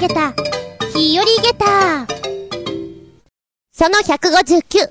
[0.00, 0.32] げた、
[0.94, 2.06] 日和げた。
[3.70, 4.90] その159、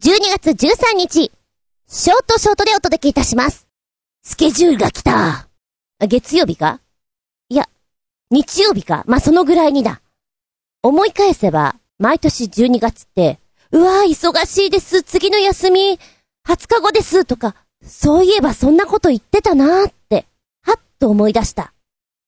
[0.00, 1.30] 12月13日、
[1.86, 3.68] ショートショートでお届けいたします。
[4.24, 5.48] スケジュールが来た。
[6.00, 6.80] 月曜日か？
[7.48, 7.68] いや、
[8.32, 10.00] 日曜日かまあ、そのぐらいにだ。
[10.82, 13.38] 思い返せば、毎年12月って、
[13.70, 16.00] うわぁ、忙しいです、次の休み、
[16.48, 17.54] 20日後です、とか、
[17.86, 20.26] そういえばそんなこと言ってたなーって、
[20.62, 21.72] はっと思い出した。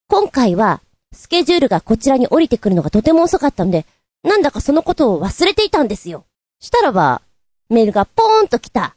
[0.06, 0.80] 今回は、
[1.12, 3.86] スケジュールがこちらに降りてくるのがとても遅かったんで、
[4.22, 6.24] なんだかそのことを忘れていたんですよ。
[6.60, 7.22] したらば、
[7.68, 8.96] メールがポーンと来た。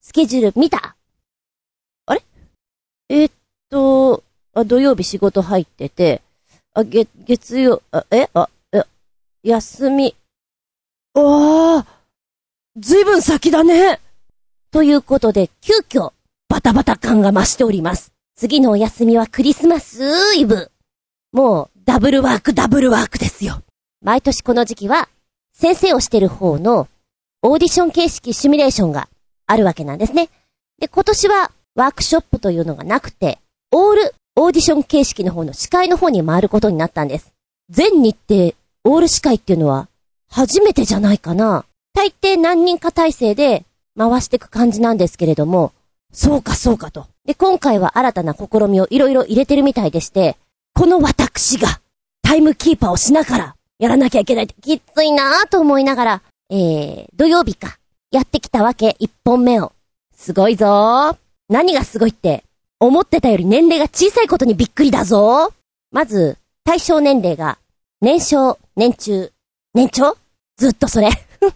[0.00, 0.96] スケジュール見た
[2.06, 2.22] あれ？
[3.08, 3.32] えー、っ
[3.70, 4.22] と、
[4.54, 6.22] あ、土曜日仕事入ってて、
[6.74, 8.28] あ、月、月曜、あ、え？
[8.34, 8.84] あ、え、
[9.42, 10.14] 休み。
[11.14, 11.86] ああ、
[12.76, 14.00] ずいぶん先だね。
[14.70, 16.12] ということで、急遽、
[16.48, 18.12] バタバタ感が増しております。
[18.36, 20.70] 次のお休みはクリスマスイブ。
[21.32, 23.62] もう、ダブルワークダブルワークですよ。
[24.02, 25.08] 毎年この時期は、
[25.52, 26.88] 先生をしてる方の、
[27.42, 29.08] オーディション形式シミュレーションが
[29.46, 30.28] あるわけなんですね。
[30.78, 33.38] で、今年は、ワークショップというのがなくて、
[33.70, 37.32] オールオーディション形式の方の司会の方に回ることになったんです。
[37.70, 38.54] 全日程、
[38.84, 39.88] オール司会っていうのは、
[40.28, 41.64] 初めてじゃないかな。
[41.94, 43.64] 大抵何人か体制で
[43.96, 45.72] 回していく感じなんですけれども、
[46.12, 47.06] そうかそうかと。
[47.24, 50.36] で、今回は新たな試みをいろいろ入れてるみたいでして、
[50.76, 51.80] この私が
[52.20, 57.78] タイムキーパーをしながらやらなきゃいけないってきついなぁと思いながら、えー、土曜日か、
[58.10, 59.72] やってきたわけ、一本目を。
[60.14, 61.16] すごいぞー。
[61.48, 62.44] 何がすごいって、
[62.78, 65.54] 思ってたより年齢が小さいことにびっくりだぞー。
[65.92, 67.56] まず、対象年齢が、
[68.02, 69.32] 年少、年中、
[69.72, 70.14] 年長？
[70.58, 71.08] ずっとそれ。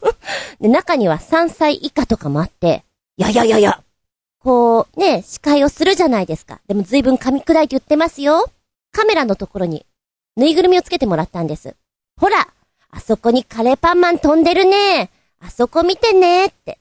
[0.63, 2.85] で、中には3歳以下とかもあって、
[3.19, 3.83] いやいやいやいや、
[4.43, 6.63] こう、ね、司会をするじゃないですか。
[6.67, 8.51] でも随分噛み砕いて言ってますよ。
[8.92, 9.86] カメラのところに、
[10.36, 11.77] ぬいぐるみをつけてもらったんです。
[12.19, 12.48] ほら、
[12.90, 15.11] あそこにカレーパンマン飛んでるね。
[15.40, 16.78] あそこ見てねって、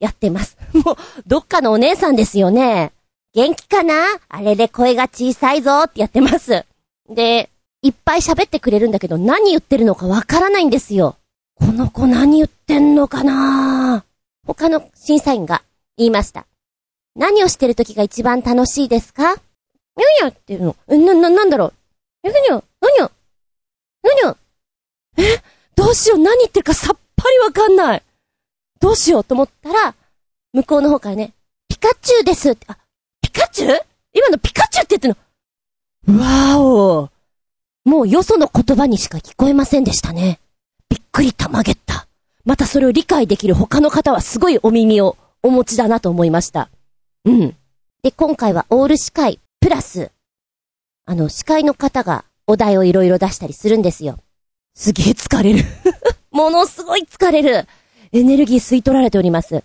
[0.00, 0.56] やってます。
[0.72, 2.92] もう、どっかのお姉さんですよね。
[3.34, 3.94] 元気かな？
[4.28, 6.64] あれで声が小さいぞってやってます。
[7.08, 7.50] で、
[7.82, 11.16] いっぱい喋ってくれるんだけど何言ってるのかわからないんですよ。
[11.54, 14.04] この子何言ってんのかな？
[14.46, 15.62] 他の審査員が
[15.96, 16.46] 言いました。
[17.14, 19.36] 何をしてる時が一番楽しいですか？
[20.00, 20.76] にゃにゃっていうの。
[20.88, 21.74] え、な、な、なんだろう
[22.24, 22.60] え、にゃにゃ、な
[22.92, 23.10] にゃ、
[24.04, 24.36] にゃ。
[25.16, 25.42] え、
[25.74, 28.02] どうしよう、何言ってるかさっぱりわかんない。
[28.80, 29.94] どうしようと思ったら、
[30.52, 31.32] 向こうの方からね、
[31.68, 32.78] ピカチュウですって、あ、
[33.20, 33.80] ピカチュウ？
[34.12, 35.14] 今のピカチュウって言っ
[36.06, 36.24] てんの？
[36.24, 37.10] わお。
[37.84, 40.40] もうよその言葉にしか聞こえませんでしたね。
[40.88, 42.06] びっくりたまげった。
[42.44, 46.70] またそれを理解できる他の方はすごいお耳をお持ちだなと思いました。
[47.24, 47.56] うん。
[48.02, 50.10] で、今回はオール司会、プラス、
[51.06, 54.18] あの、司会の方がお題をいろいろ出したりするんですよ。
[54.74, 55.64] すげえ疲れる
[56.30, 57.66] ものすごい疲れる。
[58.12, 59.62] エネルギー吸い取られております。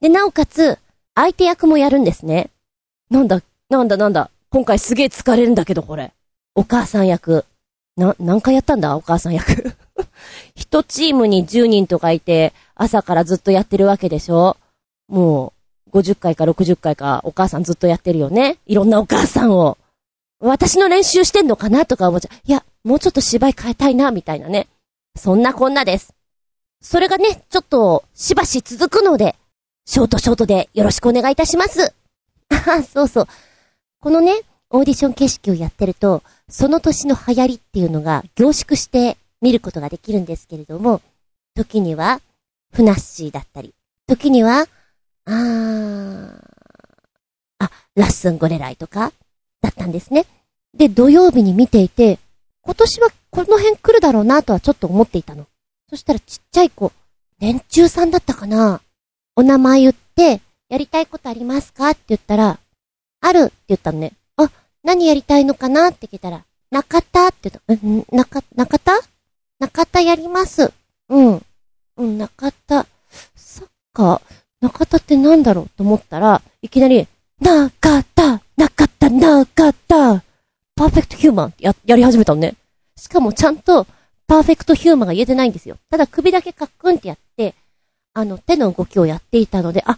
[0.00, 0.78] で、なおかつ、
[1.14, 2.50] 相手役もやるんですね。
[3.10, 4.30] なんだ、なんだなんだ。
[4.50, 6.12] 今回すげえ疲れるんだけど、これ。
[6.54, 7.44] お母さん役。
[7.96, 8.96] な、何回やったんだ？
[8.96, 9.74] お母さん役。
[10.54, 14.56] 一チームに10人とかいて、朝からずっとやってるわけでしょ？
[15.08, 15.52] もう、
[15.92, 18.58] 50回か60回かお母さんずっとやってるよね。
[18.66, 19.76] いろんなお母さんを。
[20.40, 22.36] 私の練習してんのかなとか思っちゃう。
[22.46, 24.68] いや、もうちょっと芝居変えたいな、みたいなね。
[25.16, 26.14] そんなこんなです。
[26.80, 29.36] それがね、ちょっと、しばし続くので、
[29.84, 31.92] ショートショートでよろしくお願いいたします。
[32.48, 33.26] あ、そうそう。
[34.00, 34.40] このね、
[34.70, 41.02] オーディション形式をやってると、その年の流行りっていうのが凝縮して見ることができるんですけれども、
[41.54, 42.20] 時には、
[42.72, 43.74] ふなっしーだったり、
[44.06, 44.66] 時には、
[45.30, 46.40] あー、
[47.60, 49.12] あ、ラッスンゴレライとか、
[49.60, 50.26] だったんですね。
[50.74, 52.18] で、土曜日に見ていて、
[52.62, 55.46] 今年はこの辺来るだろうなとはちょっと思っていたの。
[55.88, 56.92] そしたらちっちゃい子、
[57.38, 58.80] 年中さんだったかな？
[59.36, 61.90] お名前言って、やりたいことありますか？
[61.90, 62.58] って言ったら、
[63.20, 64.12] あるって言ったのね。
[64.36, 64.50] あ、
[64.82, 65.90] 何やりたいのかな？
[65.90, 67.86] って聞いたら、中田って言った。
[67.86, 68.92] ん中、中田？
[69.58, 70.72] 中田やります。
[71.08, 71.42] うん。
[71.96, 72.86] うん、中田。
[73.36, 74.20] そっか。
[74.60, 77.08] 中田ってなんだろうと思ったら、いきなり、
[77.40, 80.22] 中田、中田、中田、
[80.76, 82.54] パーフェクトヒューマンや、やり始めたのね。
[82.96, 83.86] しかもちゃんと、
[84.26, 85.76] パーフェクトヒューマンが言えてないんですよ。
[85.90, 87.54] ただ首だけカックンってやって、
[88.12, 89.96] あの、手の動きをやっていたので、あ、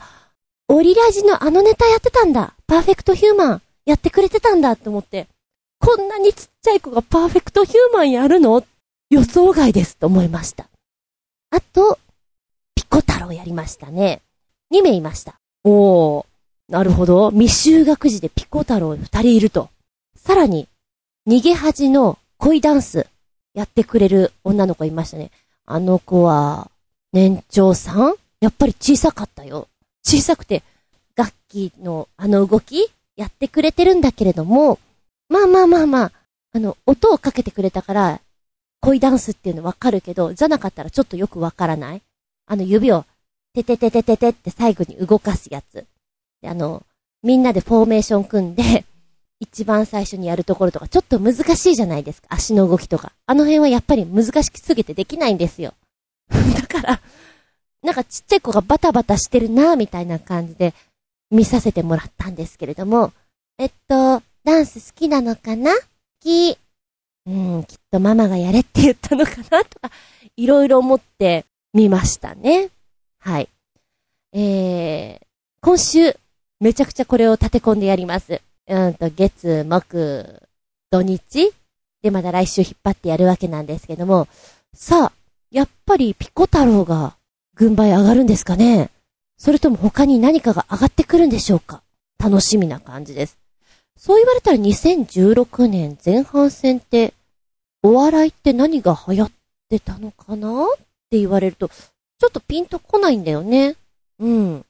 [0.68, 2.54] オリラジのあのネタやってたんだ。
[2.66, 5.26] パーフェクトヒューマン、やってくれてたんだって思って、
[5.80, 8.64] こんなにちっちゃい子がパーフェクトヒューマンやるの？
[9.10, 10.68] 予想外ですと思いました。
[11.50, 11.98] あと、
[12.76, 14.22] ピコ太郎やりましたね。
[14.72, 15.34] 2名いました。
[15.64, 16.24] おー、
[16.68, 17.30] なるほど。
[17.30, 19.68] 未就学児でピコ太郎2人いると。
[20.16, 20.66] さらに、
[21.28, 23.06] 逃げ恥の恋ダンス。
[23.54, 25.30] やってくれる女の子いましたね。
[25.66, 26.70] あの子は、
[27.12, 28.14] 年長さん？
[28.40, 29.68] やっぱり小さかったよ。
[30.02, 30.62] 小さくて、
[31.14, 34.78] 楽器のあの動きやってくれてるんだけれども、
[35.28, 36.12] まあまあまあまあ、
[36.54, 38.20] あの、音をかけてくれたから、
[38.80, 42.02] 恋ダンスっていうのわかるけど、じゃなかったらちょっとよくわからない
[42.46, 43.04] あの指を、
[43.54, 45.86] ててててててって最後に動かすやつ。
[46.40, 46.84] で、あの、
[47.22, 48.84] みんなでフォーメーション組んで、
[49.40, 52.28] 一番最初にやるところとか、ちょっと難しいじゃないですか。
[52.30, 53.12] 足の動きとか。
[53.26, 55.74] あの辺はやっぱり難しすぎてできないんですよ。
[56.30, 57.00] だから、
[57.82, 60.72] なんかちっちゃい子がバタバタしてるなぁみたいな感じで
[61.30, 63.12] 見させてもらったんですけれども、
[63.58, 65.72] えっと、ダンス好きなのかな？
[65.72, 65.80] 好
[66.20, 66.56] き。
[67.26, 69.64] うん、きっとママがやれって言ったのかな？
[69.64, 69.90] とか、
[70.36, 72.70] いろいろ思ってみましたね。
[73.24, 73.48] はい。
[74.32, 75.26] えー、
[75.60, 76.16] 今週、
[76.58, 78.40] めちゃくちゃこれを立て込んでやります。
[78.66, 80.42] うんと、月、木、
[80.90, 81.52] 土日
[82.02, 84.26] でまだ来週引っ張ってやるわけなんですけども、
[84.74, 85.12] さあ、
[85.52, 87.14] やっぱりピコ太郎が
[87.54, 88.90] 軍配上がるんですかね
[89.36, 91.82] それとも他に何かが上がってくるんでしょうか
[92.18, 93.38] 楽しみな感じです。
[93.96, 97.14] そう言われたら2016年前半戦って、
[97.84, 99.30] お笑いって何が流行っ
[99.68, 100.76] てたのかなっ
[101.08, 101.70] て言われると、
[102.22, 103.74] ちょっとピンとこないんだよね。
[104.20, 104.64] うん。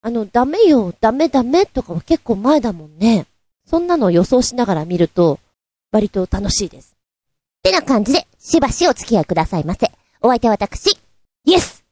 [0.00, 3.26] あの、ダメよ、ダメダメとかは結構前だもんね。
[3.68, 5.38] そんなのを予想しながら見ると、
[5.92, 6.96] 割と楽しいです。
[7.58, 9.92] ってな感じで、しばしお付き合いくださいませ。
[10.22, 10.98] お相手は私、
[11.44, 11.84] イエス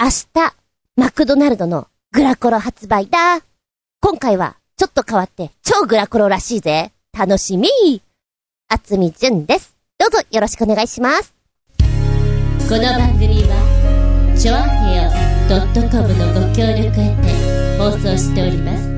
[0.00, 0.54] 明日、
[0.96, 3.42] マクドナルドのグラコロ発売だ
[4.00, 7.68] 今回は、ちょっと変わって、超グラコロらしいぜ楽しみ
[8.68, 9.76] あつみじゅんです。
[9.98, 11.34] どうぞよろしくお願いします。
[12.66, 13.87] この番組は、
[14.38, 15.10] ちょあへよ
[15.48, 18.88] .com のご協力へて放送しております。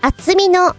[0.00, 0.74] あつみの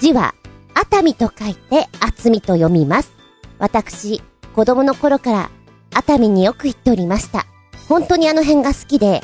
[0.00, 0.34] 字は
[0.74, 3.14] 熱海と書いて厚みと読みます。
[3.58, 4.20] 私、
[4.54, 5.50] 子供の頃から
[5.94, 7.46] 熱海によく行っておりました。
[7.88, 9.22] 本当にあの辺が好きで、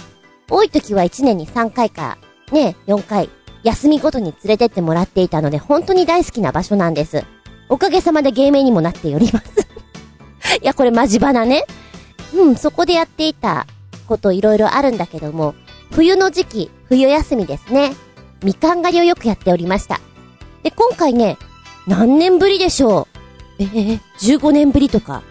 [0.49, 2.17] 多い時は1年に3回か、
[2.51, 3.29] ね、4回、
[3.63, 7.27] 休みごとに連れてってもらっていたので、本当に大好きな場所なんです。
[7.69, 9.70] おかげさまで芸名にもなっております
[10.57, 11.65] いや、これマジバナね。
[12.35, 13.67] うん、そこでやっていた
[14.07, 15.55] こといろいろあるんだけども、
[15.91, 17.95] 冬の時期、冬休みですね。
[18.43, 20.01] みかん狩りをよくやっておりました。
[20.63, 21.37] で、今回ね、
[21.87, 23.09] 何年ぶりでしょ
[23.59, 23.63] う？
[23.63, 25.23] えー、15年ぶりとか。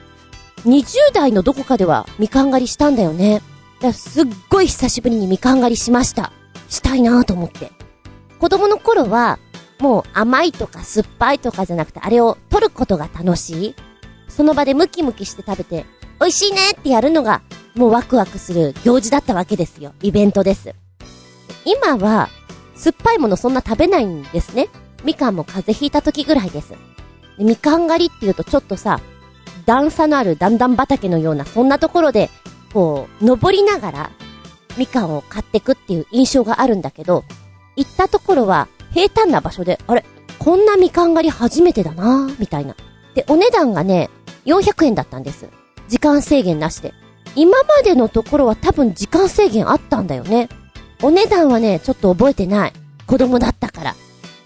[0.65, 3.41] 20代のどこかではみかん狩りしたんだよね。
[3.79, 6.33] だすっごい久しぶりにみかん狩りしました。
[6.67, 7.71] したいなぁと思って。
[8.39, 9.39] 子供の頃は、
[9.79, 13.75] もう甘いとか酸っぱいとかじゃなくて、あれを取ることが楽しい。
[14.39, 15.85] その場でムキムキして食べて、
[16.17, 17.41] 美味しいねってやるのが、
[17.75, 19.91] もうワクワクする行事だったわけですよ。
[20.01, 20.75] イベントです。
[21.65, 22.29] 今は、
[22.73, 24.69] 酸っぱいものそんな食べないんですね。
[25.03, 26.69] みかんも風邪ひいた時ぐらいです。
[26.69, 29.01] でみかん狩りっていうとちょっとさ、
[29.65, 32.29] 段差のある段々畑のような、そんなところで、
[32.71, 34.11] こう、登りながら、
[34.77, 37.25] みかんを買ってくっていう印象があるんだけど、
[37.75, 40.05] 行ったところは、平坦な場所で、あれ、
[40.37, 42.77] こんなみかん狩り初めてだな、みたいな。
[43.15, 44.09] で、お値段がね、
[44.45, 45.49] 400円だったんです。
[45.87, 46.93] 時間制限なしで。
[47.35, 50.49] 今までのところは多分時間制限あったんだよね。
[51.01, 52.73] お値段はね、ちょっと覚えてない。
[53.07, 53.95] 子供だったから。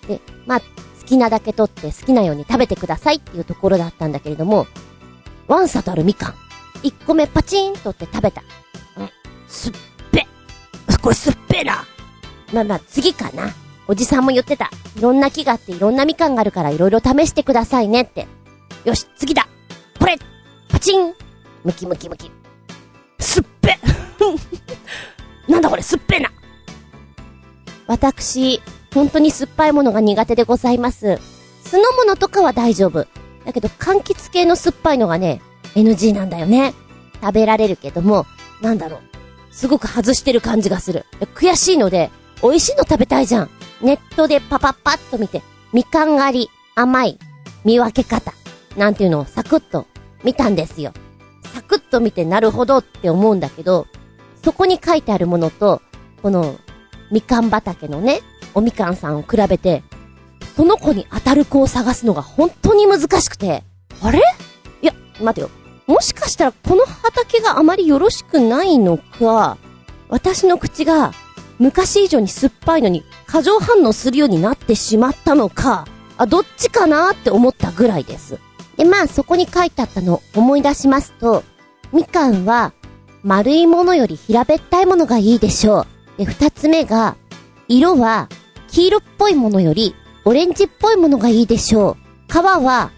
[0.07, 0.65] で、まあ、好
[1.05, 4.67] きなだけ取って好きなように食べてくださいっていうところだったんだけれども、
[5.47, 6.35] ワンサとあるみかん。
[6.83, 8.43] 一個目パチンとって食べた。
[8.97, 9.09] うん、
[9.47, 9.73] すっ
[10.11, 10.27] ぺ。
[11.01, 11.85] これすっぺな。
[12.53, 13.53] まあまあ、次かな。
[13.87, 14.69] おじさんも言ってた。
[14.97, 18.27] いろんな木があっていろんなみかんがあるからいろいろ試してくださいねって。
[18.85, 19.47] よし、次だ
[20.73, 21.13] パチン
[21.63, 22.31] ムキムキムキ。
[23.19, 23.77] すっぺ
[25.47, 26.31] なんだこれすっぺな
[27.85, 28.59] 私、
[28.91, 31.19] 本当に酸っぱいものが苦手でございます。
[31.63, 33.05] 酢の物とかは大丈夫。
[33.45, 35.43] だけど、柑橘系の酸っぱいのがね、
[35.75, 36.73] NG なんだよね。
[37.21, 38.25] 食べられるけども、
[38.59, 39.01] なんだろう。
[39.51, 41.05] すごく外してる感じがする。
[41.35, 42.09] 悔しいので、
[42.41, 43.49] 美味しいの食べたいじゃん。
[43.79, 47.19] ネットでパパッパッと見て、みかん狩り、甘い、
[47.63, 48.33] 見分け方、
[48.75, 49.85] なんていうのをサクッと
[50.23, 50.93] 見たんですよ。
[51.53, 53.87] サクッと見てなるほどって思うんだけど、
[54.43, 55.81] そこに書いてあるものと、
[56.21, 56.57] この、
[57.11, 58.21] みかん畑のね、
[58.53, 59.83] おみかんさんを比べて、
[60.55, 63.63] その子に当たる子を探すのが本当に難しくて、
[64.01, 64.19] あれ？
[64.81, 65.49] いや、待てよ。
[65.85, 69.57] もしかしたらこの畑があまりよろしくないのか、
[70.09, 71.13] 私の口が
[71.59, 75.85] 昔以上に酸っぱいのに過剰反応するようになってしまったのか、
[76.17, 78.39] あ、どっちかなって思ったぐらいです。
[78.77, 81.43] で、まあそこに書いてあったのを思い出しますと、
[81.91, 82.73] みかんは
[83.23, 85.87] 丸いものより平べったいものがいいでしょう。
[86.17, 87.15] で、二つ目が、
[87.67, 88.29] 色は
[88.67, 89.95] 黄色っぽいものより。
[90.25, 91.97] オレンジっぽいものがいいでしょ
[92.29, 92.31] う。
[92.31, 92.91] 皮は、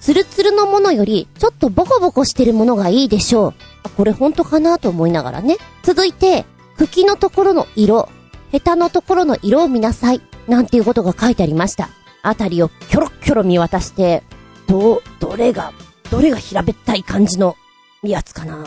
[0.00, 3.90] ツルツルのものより、ちょっとボコボコしてるものがいいでしょう。
[3.96, 5.58] これ本当かなと思いながらね。
[5.82, 6.46] 続いて、
[6.78, 8.08] 茎のところの色、
[8.50, 10.22] ヘタのところの色を見なさい。
[10.48, 11.90] なんていうことが書いてありました。
[12.22, 14.24] あたりをキョロキョロ見渡して、
[14.70, 15.72] ど、どれが、
[16.12, 17.56] どれが平べったい感じの
[18.04, 18.54] やつかな。
[18.62, 18.64] ん？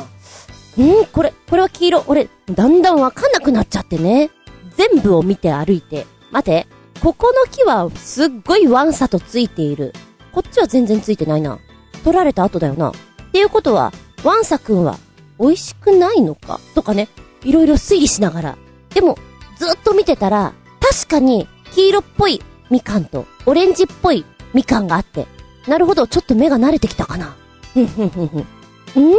[1.13, 2.03] これ、これは黄色。
[2.07, 4.29] 俺、だんだんわかんなくなっちゃってね。
[4.75, 6.05] 全部を見て歩いて。
[6.29, 6.67] 待て。
[7.01, 9.93] ここの木はすっごいワンサとついている。
[10.33, 11.57] こっちは全然ついてないな。
[12.03, 12.89] 取られた後だよな。
[12.89, 12.93] っ
[13.31, 13.93] ていうことは、
[14.25, 14.97] ワンサくんは
[15.39, 16.59] 美味しくないのか？
[16.75, 17.07] とかね。
[17.43, 18.57] いろいろ推理しながら。
[18.93, 19.17] でも、
[19.57, 25.27] ずっと見てたら、確かに黄色っぽいみかんとオレンジっぽいみかんがあって。
[25.67, 27.35] なるほど、ちょっと目が慣れてきたかな。
[27.73, 28.39] ふんふんふんふん。
[28.39, 29.13] うーん、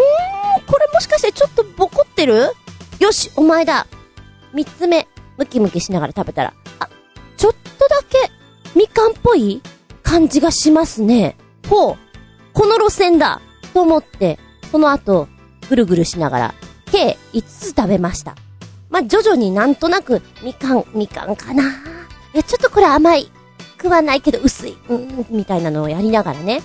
[0.67, 2.53] これもしかしてちょっとボコってる？
[3.01, 3.87] よし、お前だ。
[4.53, 6.89] 三つ目、ムキムキしながら食べたら、あ、
[7.37, 8.31] ちょっとだけ、
[8.79, 9.63] みかんっぽい
[10.03, 11.37] 感じがしますね。
[11.69, 11.97] ほう、
[12.53, 13.41] この路線だ
[13.73, 14.39] と思って、
[14.71, 15.29] その後、
[15.69, 16.55] ぐるぐるしながら、
[16.93, 18.37] 計5つ食べました。
[18.91, 21.65] まあ、徐々になんとなく、みかん、みかんかな
[22.33, 23.29] え、ちょっとこれ甘い。
[23.85, 24.79] 食わないけど薄い。
[24.89, 26.63] うん、みたいなのをやりながらね。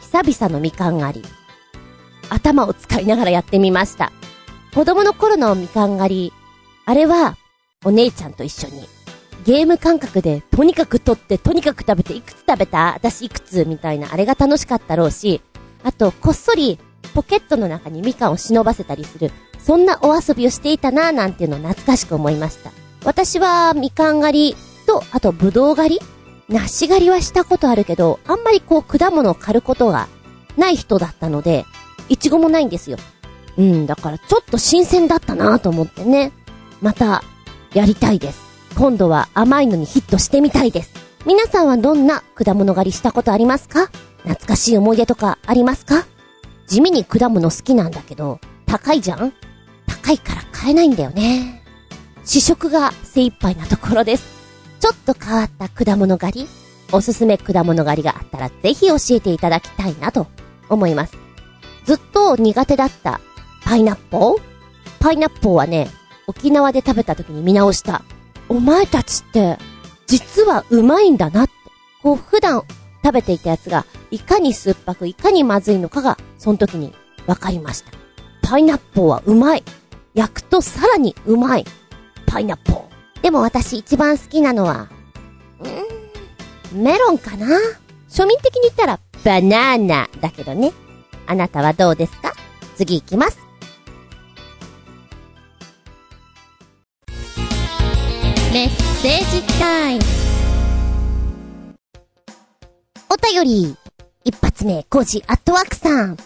[0.00, 1.28] 久々のみかん狩り。
[2.28, 4.10] 頭を使いながらやってみました。
[4.74, 6.32] 子供の頃のみかん狩り、
[6.86, 7.36] あれは、
[7.84, 8.88] お姉ちゃんと一緒に、
[9.44, 12.94] ゲーム感覚で、とにかく取って、とにかく食べて、いくつ食べた？
[12.94, 13.64] 私いくつ？
[13.64, 15.40] みたいな、あれが楽しかったろうし、
[15.84, 16.80] あと、こっそり、
[17.14, 19.30] ポケットの中にみかんを忍ばせたりする、
[19.60, 22.72] そんなお遊びをしていたなぁなんていうのを懐かしく思いました。
[23.04, 26.00] 私は、みかん狩りと、あと、ぶどう狩り
[26.50, 30.08] 梨狩りはしたことあるけど、あんまりこう、果物を狩ることが
[30.56, 31.64] ない人だったので、
[32.08, 32.98] いちごもないんですよ。
[33.56, 36.32] うん、だからちょっと新鮮だったなぁと思ってね。
[36.82, 37.22] また、
[37.72, 38.40] やりたいです。
[38.76, 40.92] 今度は甘いのにヒットしてみたいです。
[41.24, 43.90] 皆さんはどんな果物狩りしたことありますか？
[44.22, 46.06] 懐かしい思い出とかありますか？
[46.66, 49.32] 地味に果物好きなんだけど、高いじゃん？
[49.86, 51.62] 高いから買えないんだよね。
[52.24, 54.39] 試食が精一杯なところです。
[54.80, 56.48] ちょっと変わった果物狩り
[56.92, 60.26] おすすめ果物狩りがあったらぜひ教えていただきたいなと
[60.68, 61.16] 思います。
[61.84, 63.20] ずっと苦手だった
[63.64, 64.42] パイナッポー？
[64.98, 65.88] パイナッポーはね、
[66.26, 68.02] 沖縄で食べた時に見直した。
[68.48, 69.58] お前たちって、
[70.06, 71.52] 実はうまいんだなって。
[72.02, 72.64] こう普段
[73.02, 76.92] 食べていたやつが、いかに酸っぱく、いかにまずいのかが、その時に
[77.26, 77.92] 分かりました。
[78.42, 79.62] パイナッポーはうまい。
[80.14, 81.64] 焼くとさらにうまい。
[82.26, 82.89] パイナッポー。
[83.22, 84.88] でも私一番好きなのは、
[85.60, 87.46] うーん、メロンかな
[88.08, 90.72] 庶民的に言ったらバナーナだけどね。
[91.26, 92.32] あなたはどうですか？
[92.76, 93.38] 次行きます。
[98.52, 98.68] メッ
[99.00, 100.04] セージタイム。
[103.08, 103.76] お便り。
[104.22, 106.16] 一発目、コジアットワークさん。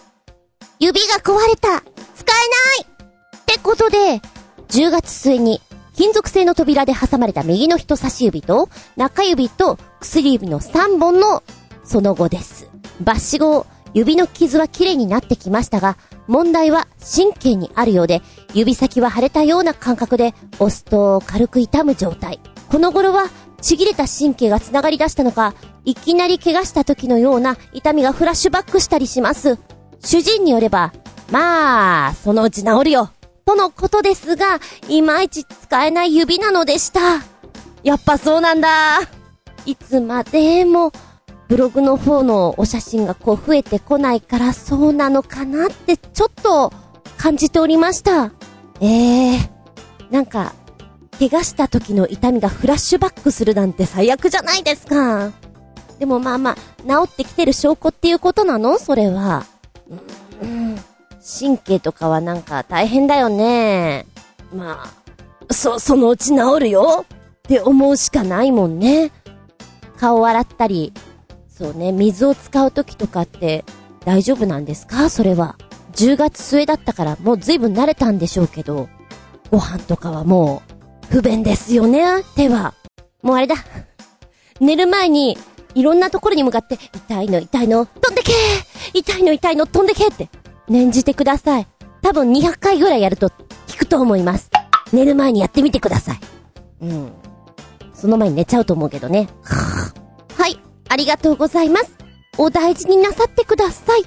[0.79, 1.81] 指が壊れた。
[2.15, 2.33] 使え
[2.81, 2.95] ない
[3.41, 4.21] ってことで、
[4.69, 5.61] 10月末に
[5.95, 11.41] 金属製の扉で挟まれた右の人差し指と中指と薬指の3本の
[11.83, 12.69] その後です。
[13.03, 15.97] 抜歯後、指の傷は綺麗になってきましたが、
[16.27, 18.21] 問題は神経にあるようで、
[18.53, 22.39] 指先は腫れたような感覚で、押すと軽く痛む状態。
[22.69, 23.29] この頃は、
[23.61, 25.53] ちぎれた神経が繋がり出したのか、
[25.85, 29.57] いきなり怪我した時のような痛みがフラッシュバックしたりします。
[30.01, 30.91] 主人によれば、
[31.31, 33.11] まあ、そのうち治るよ。
[33.45, 34.59] とのことですが、
[34.89, 36.99] いまいち使えない指なのでした。
[37.83, 39.01] やっぱそうなんだ。
[39.65, 40.91] いつまでも、
[41.47, 46.73] ブログの方のお写真がこう増えてこないからそうなのかなってちょっと
[47.17, 48.31] 感じておりました。
[48.81, 49.49] ええー、
[50.11, 50.53] なんか、
[51.19, 55.31] 怪我した時の痛みがフラッシュバックするなんて最悪じゃないですか。
[55.99, 56.55] でもまあまあ、
[57.05, 58.79] 治ってきてる証拠っていうことなの？
[58.79, 59.45] それは。
[60.41, 60.75] うん、
[61.27, 64.05] 神経とかはなんか大変だよね。
[64.53, 64.83] ま
[65.49, 69.11] あ、そ、そのうち治るよって思うしかないもんね。
[69.97, 70.93] 顔を洗ったり、
[71.49, 73.65] そうね、水を使う時とかって
[74.03, 75.09] 大丈夫なんですか？
[75.09, 75.57] それは。
[75.93, 78.89] 10月末だったからもう随分慣れたんでしょうけど、
[79.49, 80.61] ご飯とかはも
[81.09, 82.03] う不便ですよね、
[82.35, 82.73] 手は。
[83.21, 83.55] もうあれだ。
[84.59, 85.37] 寝る前に
[85.73, 88.33] いろんなところに向かって、痛いの痛いの、飛んでけ
[88.93, 90.29] 痛いの痛いの、飛んでけって
[90.67, 91.67] 念じてください。
[92.01, 93.35] 多分200回ぐらいやると効
[93.79, 94.49] くと思います。
[94.93, 96.19] 寝る前にやってみてください。
[96.81, 97.11] うん。
[97.93, 99.27] その前に寝ちゃうと思うけどね。
[100.37, 100.59] はい。
[100.89, 101.91] ありがとうございます。
[102.37, 104.03] お大事になさってください。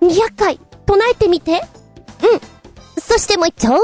[0.00, 1.64] 200回、唱えてみて。
[2.22, 3.00] うん。
[3.00, 3.78] そしてもう一丁。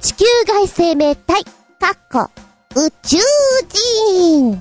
[0.00, 1.50] 地球外生命体、か
[1.94, 2.30] っこ、
[2.76, 3.18] 宇宙
[3.68, 4.60] 人。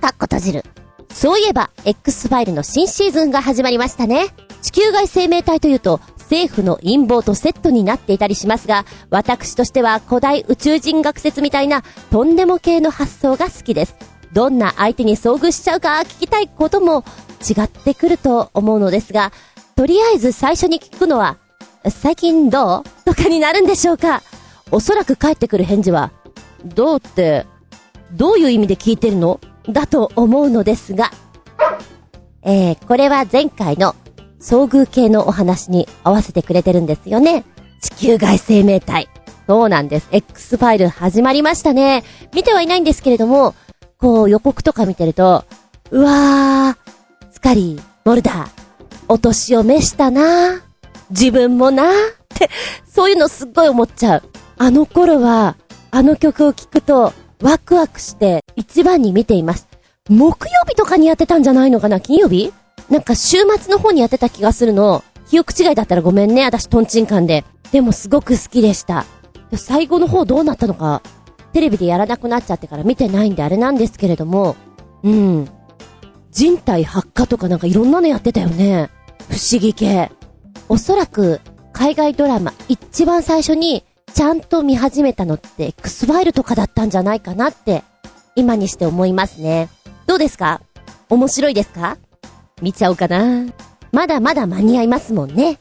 [0.00, 0.64] かっこ閉じる。
[1.12, 4.28] そういえば、X ファイルの新シーズンが始まりましたね。
[4.62, 13.96] 地球外生命体というと、政府の陰謀とセットになっていたりしますが、私としては古代宇宙人学説みたいな、とんでも系の発想が好きです。
[14.32, 17.04] どんな相手に遭遇しちゃうか聞きたいことも
[17.40, 19.32] 違ってくると思うのですが、
[19.74, 21.38] とりあえず最初に聞くのは、
[21.88, 24.22] 最近どうとかになるんでしょうか？
[24.70, 26.12] おそらく返ってくる返事は、
[26.64, 27.46] どうって、
[28.12, 29.40] どういう意味で聞いてるの？
[29.68, 31.10] だと思うのですが、
[32.42, 33.94] えー、これは前回の
[34.40, 37.44] 遭遇系のお話に合わせてくれてるんですよね。
[37.80, 39.08] 地球外生命体。
[39.46, 40.08] そうなんです。
[40.12, 42.04] X ファイル始まりましたね。
[42.34, 43.54] 見てはいないんですけれども、
[43.98, 45.44] こう予告とか見てると、
[45.90, 48.48] うわー、スカリー、ボルダー、
[49.08, 50.62] お年を召したな
[51.10, 51.92] 自分もなっ
[52.28, 52.48] て、
[52.86, 54.22] そういうのすっごい思っちゃう。
[54.56, 55.56] あの頃は、
[55.90, 59.66] あの曲を聴くと、ワクワクして一番に見ています。
[60.08, 61.98] 木曜日とかにやってたんじゃないのかな？
[62.00, 62.52] 金曜日？
[62.90, 65.04] なんか週末の方にやってた気がするの。
[65.28, 67.44] 記憶違いだったらごめんね、私トンチンカンで。
[67.70, 69.06] でもすごく好きでした。
[69.54, 71.02] 最後の方どうなったのか、
[71.52, 74.56] テレビでやらなくなっちゃってから見てないんであれなんですけれども、
[75.04, 75.48] うん。
[76.32, 78.90] 人体発火とかなんかいろんなのやってたよね。
[79.28, 80.10] 不思議系。
[80.68, 81.40] おそらく、
[81.72, 87.84] 海外ドラマ一番最初にちゃんと見始めたのって X ファイルとかだったんじゃないかなって、
[88.34, 89.68] 今にして思いますね。
[90.06, 90.60] どうですか？
[91.08, 91.98] 面白いですか？
[92.60, 93.46] 見ちゃおうかな。
[93.92, 95.58] まだまだ間に合いますもんね。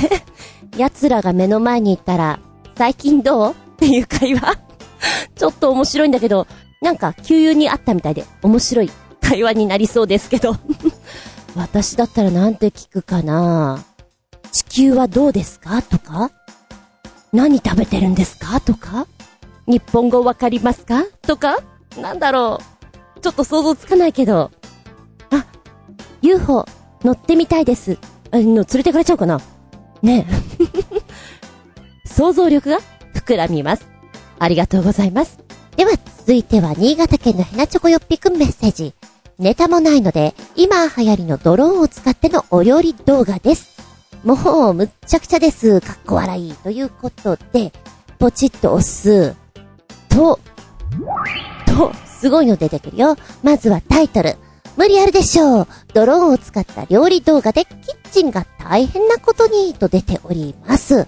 [0.76, 2.40] 奴らが目の前にいたら、
[2.76, 3.52] 最近どう？
[3.52, 4.56] っていう会話。
[5.36, 6.46] ちょっと面白いんだけど、
[6.82, 10.56] なんか、給油にあったみたいで、面白い会話になりそうですけど。
[11.56, 13.84] 私だったらなんて聞くかな。
[14.50, 15.82] 地球はどうですか？
[15.82, 16.30] とか。
[17.32, 18.60] 何食べてるんですか？
[18.60, 19.06] とか。
[19.66, 21.04] 日本語わかりますか？
[21.22, 21.58] とか。
[21.96, 22.60] なんだろ
[23.16, 23.20] う。
[23.20, 24.50] ちょっと想像つかないけど。
[26.24, 26.64] UFO
[27.02, 27.98] 乗ってみたいです。
[28.30, 29.42] あの、連れてかれちゃうかな
[30.02, 32.08] ねえ。
[32.08, 32.78] 想像力が
[33.14, 33.86] 膨らみます。
[34.38, 35.38] ありがとうございます。
[35.76, 38.94] では、続いては新潟県のヘナチョコよっぴくんメッセージ。
[39.38, 43.74] ネタもないので、今流行りのドローンを使ってのお料理動画です。
[44.24, 45.82] もう、むっちゃくちゃです。
[45.82, 46.54] かっこ笑い。
[46.54, 47.70] ということで、
[48.18, 49.34] ポチッと押す。
[50.08, 50.40] と、
[51.66, 53.16] と、すごいの出てくるよ。
[53.42, 54.36] まずはタイトル。
[54.76, 55.68] 無理あるでしょう。
[55.92, 57.76] ドローンを使った料理動画でキッ
[58.10, 61.06] チンが大変なことに、と出ております。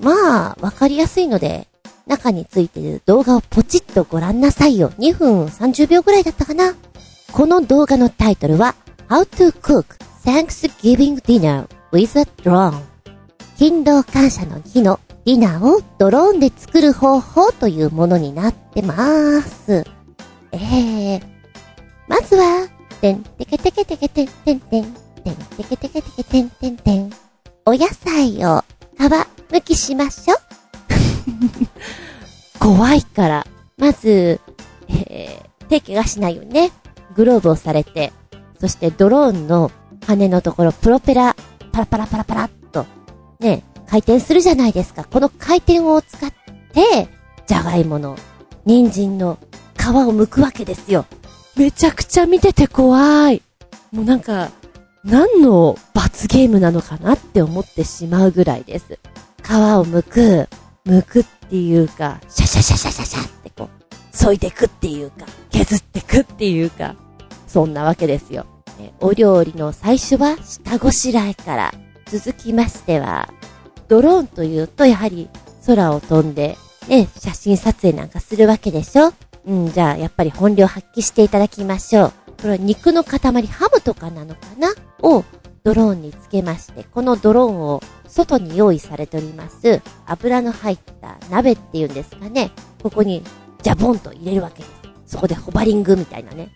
[0.00, 1.68] まあ、わかりやすいので、
[2.06, 4.90] 中についてる動画をポチッとご覧なさいよ。
[4.98, 6.74] 2分30秒ぐらいだったかな。
[7.32, 8.74] この動画のタイトルは、
[9.08, 9.84] How to Cook
[10.24, 12.88] Thanksgiving Dinner with a drone
[13.58, 19.84] 勤労感謝の日のディナーをドローンで作る方法というものになってまーす。
[20.52, 21.22] えー、
[22.06, 22.68] まずは、
[23.00, 27.10] てんてけてけてけてんてんてん、てんてけてけてけてんてんてん。
[27.64, 28.64] お野菜を
[28.96, 30.36] 皮むきしましょ。
[32.58, 33.46] 怖いから。
[33.76, 34.40] まず、
[34.88, 36.72] えー、手怪我しないよね。
[37.14, 38.12] グローブをされて、
[38.60, 39.70] そしてドローンの
[40.06, 41.36] 羽のところ、プロペラ
[41.72, 42.86] パラパラパラパラっと、
[43.38, 45.04] ね、回転するじゃないですか。
[45.04, 46.30] この回転を使っ
[46.72, 47.08] て、
[47.46, 48.16] じゃがいもの、
[48.64, 49.38] 人参の
[49.76, 51.06] 皮を剥くわけですよ。
[51.58, 53.42] めちゃくちゃ見てて怖い。
[53.90, 54.50] もうなんか、
[55.02, 59.00] 何の罰ゲームなのかなって思ってしまうぐらいです。
[59.42, 60.48] 皮を剥く、
[60.86, 66.94] 剥くっていうか、シャシャシャシャシャシャってこう、削いでくっていうか、削ってくっていうか、
[67.48, 68.46] そんなわけですよ。
[69.00, 71.74] お料理の最初は下ごしらえから、
[72.06, 73.32] 続きましては、
[73.88, 75.28] ドローンというとやはり
[75.66, 79.12] 空を飛んで、ね、写真撮影なんかするわけでしょ
[79.48, 82.12] うん、じゃあやっぱり本領発揮していただきましょう。
[82.40, 84.68] これは肉の塊、ハムとかなのかな？
[85.02, 85.24] を
[85.64, 92.50] ドローンにつけまして、このドローンを外に用意されております、油の入った鍋っていうんですかね。
[92.82, 93.22] ここに、
[93.62, 94.70] ジャボンと入れるわけです。
[95.06, 96.52] そこでホバリングみたいなね。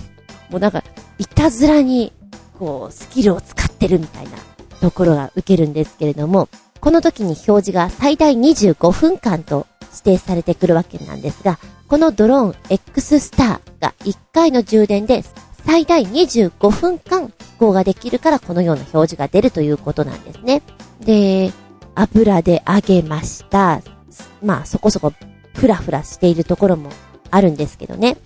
[0.50, 0.84] もうなんか、
[1.18, 2.12] いたずらに、
[2.58, 4.32] こう、スキルを使ってるみたいな
[4.80, 6.48] ところが受けるんですけれども、
[6.80, 11.58] この時に表示が最大25分間と指定されてくるわけなんですが、
[11.94, 15.22] このドローン X スターが1回の充電で
[15.64, 20.62] 最大25分間飛行ができるからこのような表示が出るということなんですね。
[20.98, 21.52] で、
[21.94, 23.80] 油で揚げました。
[24.42, 25.12] まあそこそこ
[25.54, 26.90] ふらふらしているところも
[27.30, 28.16] あるんですけどね。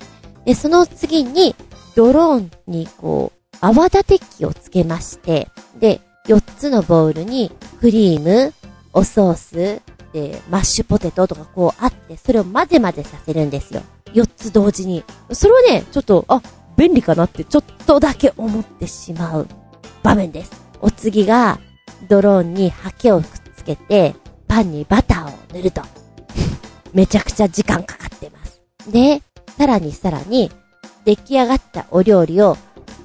[0.46, 1.54] で、その次に
[1.94, 8.54] ドローンにこう、泡立て器をつけまして、で、4つのボウルにクリーム、
[8.94, 9.82] おソース、
[10.18, 13.82] で、マッシュポテトとかこうあって、それを混ぜ混ぜさせるんですよ。
[14.14, 15.04] 4つ同時に。
[15.32, 16.42] それをね、ちょっと、あ、
[16.76, 19.46] 便利かなってちょっとだけ思ってしまう
[20.02, 20.52] 場面です。
[20.80, 21.60] お次が、
[22.08, 24.14] ドローンにハケをくっつけて、
[24.48, 25.82] パンにバターを塗ると。
[26.92, 28.60] めちゃくちゃ時間かかってます。
[28.90, 29.22] で、
[29.56, 30.50] さらにさらに、
[31.04, 32.56] 出来上がったお料理を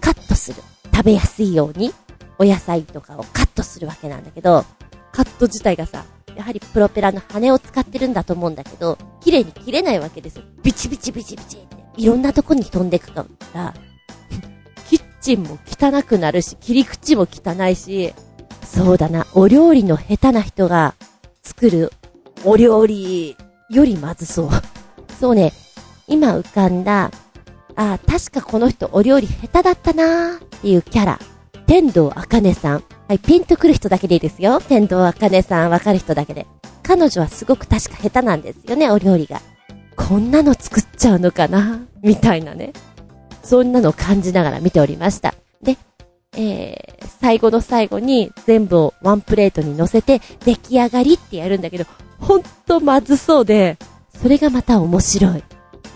[0.01, 0.61] カットする。
[0.93, 1.93] 食べやすいように、
[2.37, 4.65] お野菜とかをカットするわけなんだけど、
[5.11, 10.43] カット自体がさ、やはりプロペラの羽を使ってるんだと思うんだけど、綺麗に切れないわけですよ。
[10.63, 11.83] ビチビチビチビチって。
[11.97, 13.73] いろんなとこに飛んでくから、
[14.89, 18.13] キッチンも汚くなるし、切り口も汚いし、
[18.63, 20.95] そうだな、お料理の下手な人が
[21.43, 21.91] 作る
[22.43, 23.37] お料理
[23.69, 24.49] よりまずそう。
[25.19, 25.53] そうね、
[26.07, 27.11] 今浮かんだ
[27.75, 31.19] ああ、確かこの人お料理下手だったなーっていうキャラ。
[31.65, 32.83] 天童あかねさん。
[33.13, 34.59] はい、ピンとくる人だけでいいですよ。
[34.59, 36.47] 天童あかねさん、わかる人だけで。
[36.81, 39.39] 彼女はすごく確か下手なんですよね、お料理が。
[39.95, 42.73] こんなの作っちゃうのかなみたいなね。
[43.43, 45.35] そんなのを感じながら見ておりました。
[45.61, 45.77] で、
[46.35, 51.85] えー、最後の最後に全部をワンプレートに乗せて出来上がりってやるんだけど、
[52.19, 53.77] ほんとまずそうで、
[54.19, 55.43] それがまた面白い。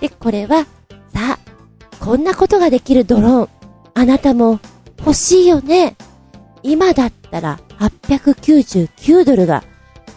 [0.02, 0.66] で、これは、
[1.16, 1.40] さあ、
[2.00, 3.50] こんなことができるドローン、
[3.96, 4.60] あなたも
[5.00, 5.96] 欲しいよね。
[6.68, 9.64] 今だったら899ドルが、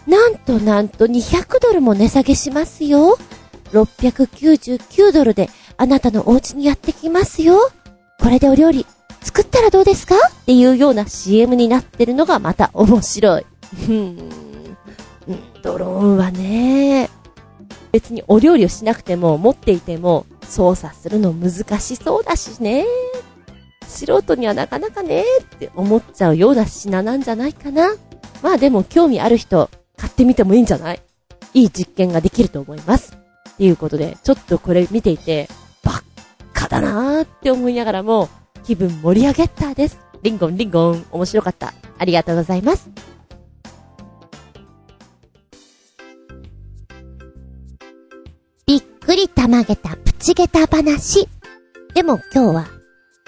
[0.05, 3.17] なんとなんと200ドルも値下げしますよ。
[3.71, 7.71] 699ドルであなたのお家にやってきますよ。
[8.19, 8.85] これでお料理
[9.21, 10.15] 作ったらどうですか？
[10.15, 13.45] っていうような CM になってるのがまた面白い。
[15.63, 17.09] ドローンはね、
[17.93, 22.85] 別にお料理をしなくても持っていても操作するの難しそうだしね。
[23.91, 27.93] 素人にはなかなかねって思っちゃうような品なんじゃないかな。
[28.41, 31.01] まあでも興味ある人買ってみてもいいんじゃない？
[31.53, 33.15] いい実験ができると思います。
[33.51, 35.47] っていうことで、ちょっとこれ見ていて、
[35.83, 36.03] ばっ
[36.53, 38.29] かだなーって思いながらも、
[38.63, 39.99] 気分盛り上げたです。
[40.23, 41.73] リンゴンリンゴン、面白かった。
[41.97, 42.89] ありがとうございます。
[48.65, 51.27] びっくりたまげたプチゲタ話。
[51.93, 52.67] でも今日は、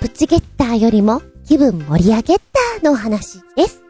[0.03, 2.39] プチゲッターよりも気分盛り上げっ
[2.81, 3.81] たの話です。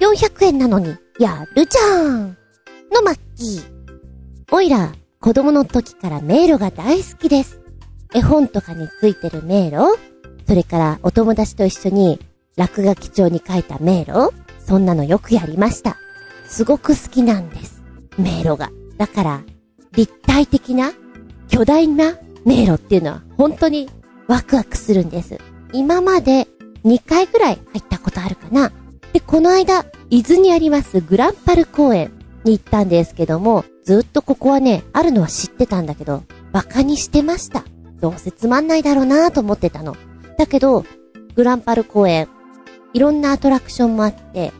[0.00, 2.34] 400円なのに、やるじゃん
[2.90, 3.62] のマッキー。
[4.50, 7.60] おいら、子供の時から迷路が大好きです。
[8.14, 9.98] 絵本とかについてる迷路
[10.48, 12.20] それからお友達と一緒に
[12.56, 15.98] 落書き帳に書いた迷路そんなのよくやりました。
[16.46, 17.82] すごく好きなんです。
[18.16, 18.70] 迷路が。
[18.96, 19.42] だから、
[19.92, 20.94] 立体的な、
[21.48, 23.90] 巨大な迷路っていうのは本当に
[24.28, 25.38] ワクワクするんです。
[25.72, 26.48] 今まで
[26.84, 28.72] 2回ぐらい入ったことあるかな。
[29.12, 32.12] で、この間、伊豆にありますグランパル公園
[32.44, 37.64] に行ったんですけども、ずっとここはね、あるのは知ってたんだけど、馬鹿にしてました。
[38.00, 39.96] どうせつまんないだろうなと思ってたの。
[40.38, 40.84] だけど、
[41.34, 42.28] グランパル公園、
[42.92, 44.52] いろんなアトラクションもあって、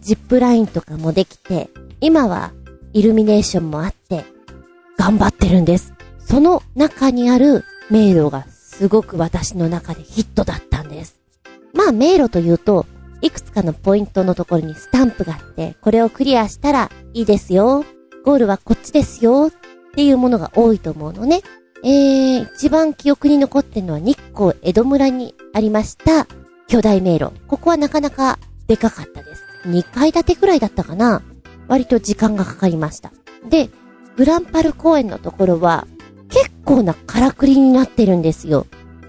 [0.00, 1.68] ジップラインとかもできて、
[2.00, 2.52] 今は
[2.92, 4.24] イルミネーションもあって、
[4.96, 5.94] 頑張ってるんです。
[6.18, 8.46] その中にある迷路が
[8.82, 11.20] すごく私の中でヒットだったんです。
[11.72, 12.84] まあ迷路というと、
[13.20, 17.84] いくつかのポイントのところにスタンプがあって、これをクリアしたらいいですよ。
[18.24, 19.52] ゴールはこっちですよ。
[19.52, 21.42] っていうものが多いと思うのね。
[21.84, 26.26] えー、一番記憶に残ってるのは日光江戸村にありました
[26.66, 27.30] 巨大迷路。
[27.46, 29.44] ここはなかなかでかかったです。
[29.64, 31.22] 2階建てくらいだったかな
[31.68, 33.12] 割と時間がかかりました。
[33.48, 33.70] で、
[34.16, 35.86] グランパル公園のところは
[36.32, 38.66] 結構なからくりになってるんですよ。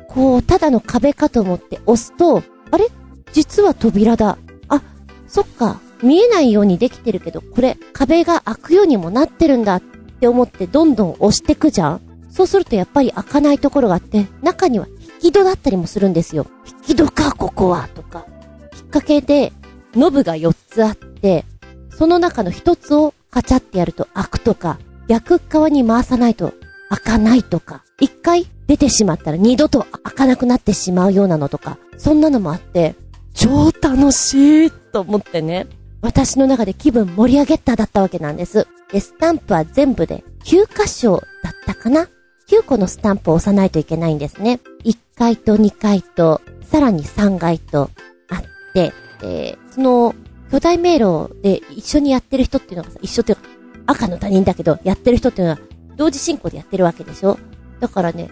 [0.09, 2.87] こう、ただの壁かと思って押すと、あれ？
[3.31, 4.37] 実は扉だ。
[4.67, 4.81] あ、
[5.27, 5.79] そっか。
[6.03, 16.47] 見えないようにできてるけど、これ壁が開くようにもなってるんだって思ってどんどん押してくじゃんそうするとやっぱり開かないところがあって、中には引き戸だったりもするんですよ。
[16.87, 18.25] 引き戸か、ここは、とか。
[18.27, 19.53] 引っ掛けで、
[19.95, 21.45] ノブが4つあって、
[21.89, 26.53] その中の1つをカチャってやると開くとか、逆側に回さないと
[26.93, 32.95] 開かないとか、一回出てしまったら二度と開かなくなってしまうようなのとか、そんなのもあって、
[33.33, 35.67] 超楽しいと思ってね、
[36.01, 38.67] 私の中で気分盛り上げただったわけなんです。
[38.91, 42.07] で、スタンプは全部で9箇所だったかな
[42.49, 44.59] ？9個のスタンプを押さないといけないんですね。
[44.83, 47.89] 1階と2階と、さらに3階と
[48.29, 50.13] あって、え、その、
[50.51, 53.43] 巨大迷路で一緒にやってる人っていうのがさ、一緒っていうか、
[53.87, 55.59] 赤の他人だけど、やってる人っていうのは、
[55.97, 57.37] 同時進行でやってるわけでしょ？
[57.79, 58.29] だからね、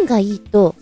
[0.00, 0.74] 運がいいと、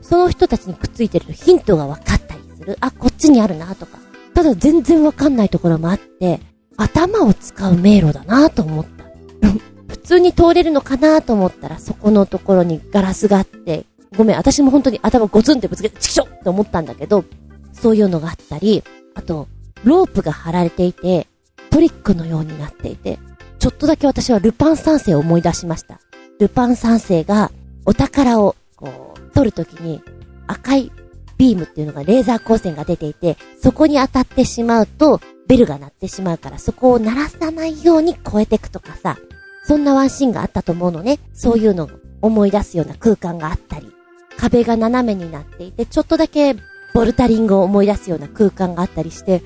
[0.00, 2.76] その人たちにくっついてるとヒントが分かったりする。
[2.80, 3.98] あ、こっちにあるなとか。
[4.34, 6.40] ただ全然分かんないところもあって、
[6.76, 9.04] 頭を使う迷路だなと思った。
[9.88, 17.24] 普通に通れるのかなと思ったら、そこのところにガラスがあって、ごめん、私も本当に頭ゴツンってぶつけて、チキショって思ったんだけど、
[17.72, 18.82] そういうのがあったり、
[19.14, 19.48] あと、
[19.84, 21.28] ロープが張られていて、
[21.70, 23.18] トリックのようになっていて、
[23.62, 26.00] ちょっとだけ私はルパン三世を思い出しました。
[26.40, 27.52] ルパン三世が
[27.86, 30.02] お宝をこう取るときに
[30.48, 30.90] 赤い
[31.38, 39.16] ビームっていうのがレーザー光線が出ていて、そこに当たってしまうとベルが鳴ってしまうからそこを鳴らさないように越えていくとかさ、
[39.64, 41.20] そんなワンシーンがあったと思うのね。
[41.32, 43.92] そういうのを思い出すような空間があったり、
[44.38, 46.56] 壁が斜めになっていて、ちょっとだけ
[46.94, 49.40] ボルタリングを思い出すような空間があったりして、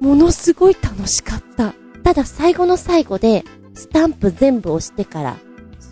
[0.00, 1.74] ものすごい楽しかった。
[2.02, 3.44] ただ最後の最後で、
[3.78, 5.36] スタンプ全部押してから、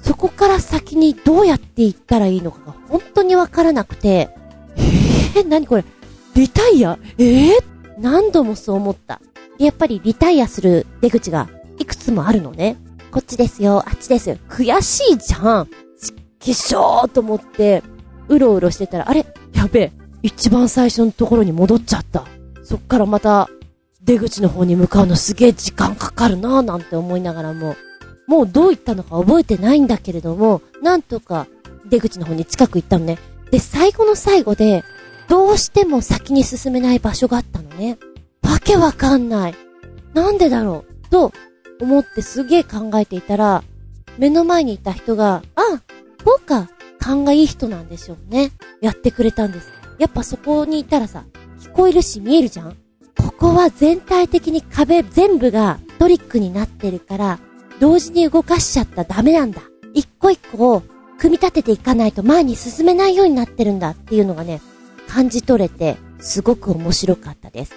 [0.02, 4.28] そこから先にどうやって行ったらいいのかが本当にわからなくて、
[4.76, 5.84] えー、何これ？
[6.34, 6.98] リタイア？
[7.18, 7.50] えー、
[7.98, 9.20] 何度もそう思った。
[9.60, 12.76] やっぱりリタイアする出口がいくつもあるのね。
[13.12, 14.36] こっちですよ、あっちですよ。
[14.48, 15.68] 悔しいじゃん。
[16.40, 17.84] きっしょーと思って、
[18.28, 19.24] うろうろしてたら、あれ？
[19.54, 19.92] やべえ。
[20.22, 22.24] 一番最初のところに戻っちゃった。
[22.64, 23.48] そっからまた、
[24.06, 27.76] 出口の方に向かうのすげえ時間かかるなぁなんて思いながらも、
[28.28, 31.48] もうどう行ったのか覚えてないんだけれども、なんとか
[31.84, 33.18] 出口の方に近く行ったのね。
[33.50, 34.84] で、最後の最後で、
[35.28, 37.98] どうしても先に進めない場所があったのね。
[38.42, 39.54] わけわかんない。
[40.14, 41.08] なんでだろう？
[41.08, 41.32] と
[41.80, 43.64] 思ってすげえ考えていたら、
[44.18, 45.62] 目の前にいた人が、あ、
[46.24, 48.52] そうか、勘がいい人なんでしょうね。
[48.80, 49.68] やってくれたんです。
[49.98, 51.24] やっぱそこにいたらさ、
[51.60, 52.76] 聞こえるし見えるじゃん
[53.16, 57.38] ここは全体的に壁全部がトリックになってるから、
[57.80, 59.62] 同時に動かしちゃったらダメなんだ。
[59.94, 60.82] 一個一個を
[61.18, 64.60] 組み立てていかないと前に進めないようになってるんだっていうのがね、
[65.08, 67.74] 感じ取れて、すごく面白かったです。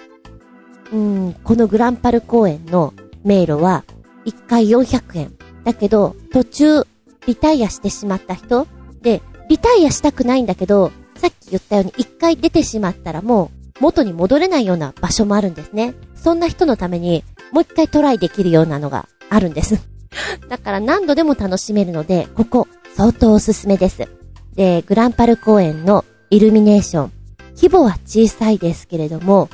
[0.92, 3.84] うん、このグランパル公園の迷路は、
[4.26, 5.32] 1回400円。
[5.64, 6.86] だけど、途中、
[7.26, 8.66] リタイアしてしまった人
[9.02, 15.94] で、リタイアしたくないんだけど、さっき言ったように1回出てしまったらもう、元に戻れないような場所もあるんですね。
[16.14, 19.80] そんな人のために、もう一回トライできるようなのがあるんです。
[20.48, 24.08] だから何度でも楽しめるので、ここ、相当おすすめです。
[24.54, 27.12] で、グランパル公園のイルミネーション。
[27.56, 29.48] 規模は小さいですけれども、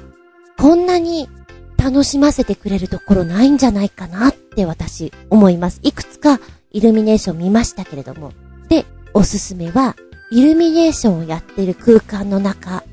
[0.58, 1.28] こんなに
[1.76, 5.80] 楽しませてくれるところないんじゃないかなって私思います。
[5.82, 6.40] いくつか
[6.72, 8.32] イルミネーション見ましたけれども。
[8.68, 8.84] で、
[9.14, 9.96] おすすめは、
[10.30, 12.84] イルミネーションをやってる空間の中、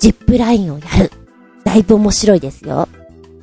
[0.00, 1.10] ジップラインをやる。
[1.64, 2.88] だいぶ面白いですよ。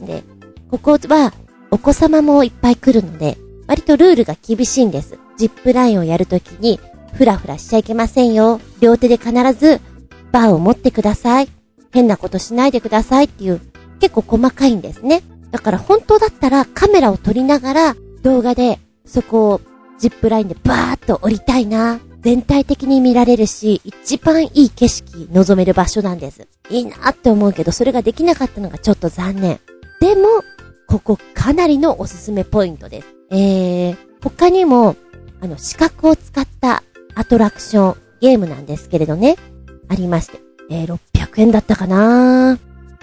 [0.02, 0.24] で、
[0.70, 1.34] ここは
[1.72, 3.38] お子様もいっぱい来るので、
[3.68, 5.18] 割とルールが厳しいんです。
[5.38, 6.80] ジップラインをやるときに、
[7.14, 8.60] ふらふらしちゃいけませんよ。
[8.80, 9.82] 両手で必ず、
[10.32, 11.50] バーを持ってください。
[11.92, 13.62] 変なことしないでくださいっていう、
[14.00, 15.22] 結構細かいんですね。
[15.52, 19.62] だから本当だったらカメラを撮りながら、動画で、そこを、
[20.00, 22.00] ジップラインでバーっと降りたいな。
[22.24, 26.48] 全体的に見られるし、一番いい景色望める場所なんです。
[26.70, 29.60] いいなって思うけど、それができなかったのがちょっと残念。
[30.00, 30.28] でも、
[30.88, 33.08] ここかなりのおすすめポイントです。
[33.30, 34.96] えー、他にも、
[35.42, 36.84] あの、視覚を使った
[37.16, 39.36] アトラクション、ゲームなんですけれどね、
[39.90, 40.40] ありまして。
[40.70, 42.58] えー、600円だったかな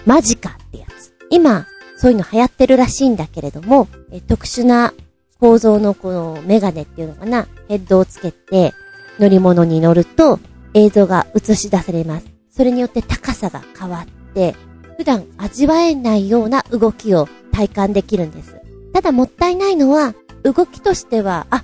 [0.07, 1.13] マジかってやつ。
[1.29, 4.95] 今、そういうの流行ってるらしいんだけれども、えー、特殊な
[5.39, 8.73] 構造のこのメガネっていうのかな、ヘッドをつけて、
[9.21, 10.39] 乗り物に乗ると
[10.73, 12.25] 映像が映し出されます。
[12.49, 14.55] それによって高さが変わって、
[14.97, 18.59] 普段味わえないような動きを体感できるんです。
[18.93, 21.63] ただもったいないのは、動きとしては、あ、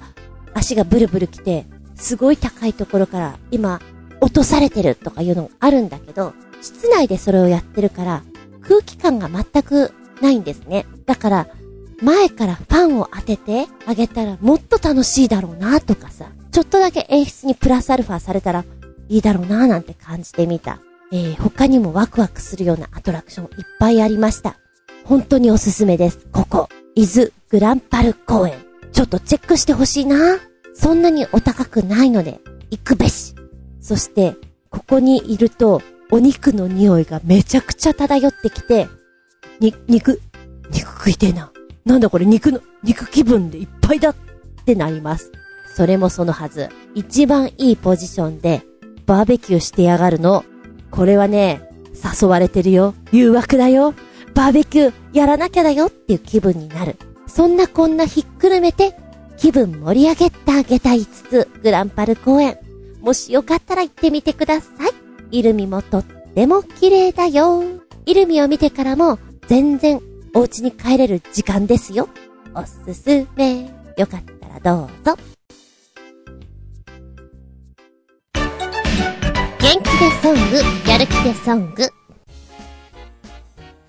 [0.54, 1.66] 足がブルブル来て、
[1.96, 3.82] すごい高いところから今、
[4.22, 8.24] 落とされてるとかいうのあるんだけど、室内でそれをやってるから、
[8.62, 10.86] 空気感が全くないんですね。
[11.08, 11.48] だから、
[12.04, 18.66] 前からファンを当ててあげたらもっと楽しいだろうなとかさ、ちょっとだけ演出にプラスアルファされたら
[19.10, 20.80] いいだろうなぁなんて感じてみた。
[21.12, 24.58] えー、他にもワクワクするようなアトラクションいっぱいありました。
[25.04, 26.26] 本当におすすめです。
[26.32, 28.56] ここ、伊豆グランパル公園。
[28.92, 30.40] ちょっとチェックしてほしいな。
[30.74, 32.40] そんなにお高くないので、
[32.72, 33.36] 行くべし。
[33.80, 34.36] そして、
[34.72, 38.88] ここにいると、お肉の匂いがめちゃくちゃ漂ってきて、
[39.60, 40.20] に、肉、
[40.72, 41.52] 肉食いてえな。
[41.86, 44.16] なんだこれ肉の、肉気分でいっぱいだっ
[44.66, 45.32] てなります。
[45.78, 46.70] それもそのはず。
[46.96, 48.64] 一番いいポジションで、
[49.06, 50.44] バーベキューしてやがるの。
[50.90, 51.70] これはね、
[52.20, 52.96] 誘われてるよ。
[53.12, 53.94] 誘惑だよ。
[54.34, 56.96] バーベキューやらなきゃだよっていう気分になる。
[57.28, 58.96] そんなこんなひっくるめて
[59.38, 62.58] 気分盛り上げてあげたいつつ、グランパル公園。
[63.02, 64.68] もしよかったら行ってみてくださ
[65.32, 65.38] い。
[65.38, 67.62] イルミもとっても綺麗だよ。
[68.08, 70.02] イルミを見てからも全然
[70.34, 72.10] お家に帰れる時間ですよ。
[72.56, 73.70] おすすめ。
[73.96, 75.37] よかったらどうぞ。
[79.68, 81.90] 元気でソング、やる気でソング。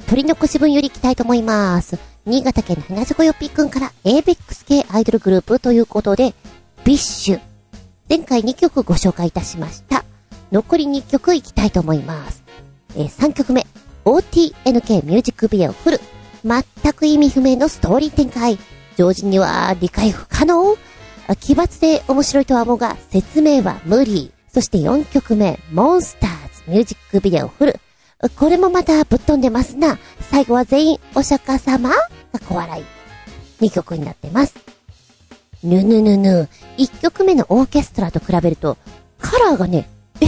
[0.09, 1.97] 取り残し分より行きたいと思います。
[2.27, 6.35] 新潟県のひなじこよっぴーくんから ABEX 系アイドルグループということで、
[6.85, 7.41] ビッシュ。
[8.09, 10.05] 前回2曲ご紹介いたしました。
[10.51, 12.43] 残り2曲いきたいと思います。
[12.97, 13.65] えー3曲目、
[14.05, 16.01] OTNK ミュージックビデオフル。
[16.45, 18.59] 全く意味不明のストーリー展開。
[18.97, 20.77] 常人には理解不可能
[21.39, 24.33] 奇抜で面白いとは思うが、説明は無理。
[24.59, 26.31] そして4曲目、モンスター
[26.65, 27.79] ズミュージックビデオフル。
[28.35, 30.01] これもまたぶっ飛んでますな。
[30.33, 31.91] 最後は全員お釈迦様？
[31.91, 31.97] が
[32.45, 32.85] 小笑い。
[33.65, 34.57] 2曲になってます。
[35.63, 36.49] ぬぬぬぬ。
[36.77, 38.77] 1曲目のオーケストラと比べると、
[39.21, 39.89] カラーがね、
[40.21, 40.27] え？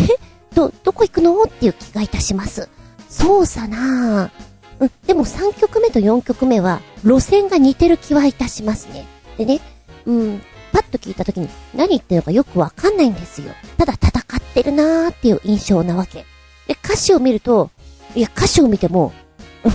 [0.55, 1.43] ど、どこ行くの？
[1.43, 2.69] っていう気がいたします。
[3.09, 4.31] そうさな
[4.79, 9.07] うん、でも3曲目と4曲目は、路線が似てる気はいたしますね。
[9.39, 9.61] でね、
[10.07, 13.53] うん、パッと聞いた時に何言ってるのかよくわかんないんですよ。
[13.77, 16.25] ただ戦ってるなーっていう印象なわけ。
[16.67, 17.71] で、歌詞を見ると、
[18.15, 19.13] いや、歌詞を見ても、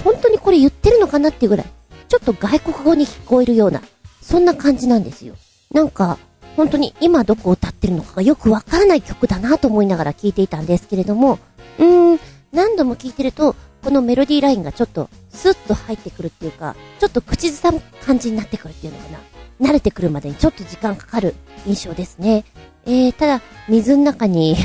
[0.03, 1.65] 本当にこれ言ってるのかなっていうぐらい、
[2.07, 3.81] ちょっと外国語に聞こえるような、
[4.21, 5.35] そんな感じなんですよ。
[5.71, 6.17] なんか、
[6.55, 11.39] 本当に今どこを歌ってるのかがよくわからない曲だなと思いながら聞いていたんですけれども、
[11.79, 12.19] うーん、
[12.51, 19.19] 何度も聞いてると、このメロディーラインがちょっとスッと入ってくるっていうか、ちょっと口ずさむ感じになってくるっていうのかな。
[19.61, 22.45] 慣れてくるまでにちょっと時間かかる印象ですね。
[22.85, 24.55] えー、ただ、水の中に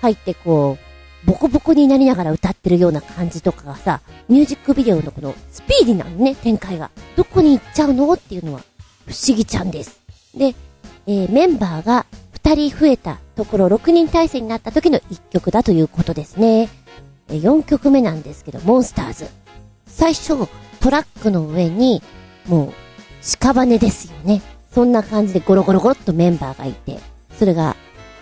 [0.00, 6.90] 入ってこう、ボコボコになりながら歌ってるような感じとかがさ、ミュージックビデオのこのスピーディーなのね、展開が。
[7.16, 8.60] どこに行っちゃうのっていうのは
[9.06, 10.00] 不思議ちゃんです。
[10.34, 10.54] で、
[11.06, 12.06] えー、メンバーが
[12.44, 16.68] 2人増えたところ6人体制になった時の1曲だということですね。
[17.28, 19.26] え、4曲目なんですけど、モンスターズ。
[19.86, 20.46] 最初、
[20.80, 22.02] トラックの上に、
[22.46, 22.85] もう、
[23.26, 24.42] 屍ですよね。
[24.72, 26.98] そんな感じでゴロゴロゴロっとメンバーがいて、
[27.38, 27.76] それが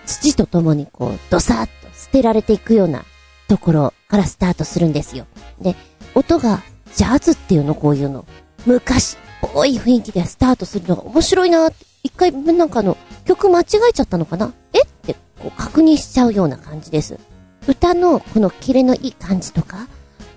[0.06, 3.04] 土と共にこう、ドサーッと捨てられていくような
[3.48, 5.26] ところからスタートするんですよ。
[5.60, 5.74] で、
[6.14, 6.62] 音が
[6.94, 8.24] ジャズっていうのこういうの。
[8.66, 9.18] 昔っ
[9.52, 14.52] ぽい雰囲気でスタートするのが面白いなって、一回なんかあの、曲間違えちゃったのかな？
[14.72, 14.82] え？
[14.82, 17.18] ってこう確認しちゃうような感じです。
[17.66, 19.88] 歌のこのキレのいい感じとか、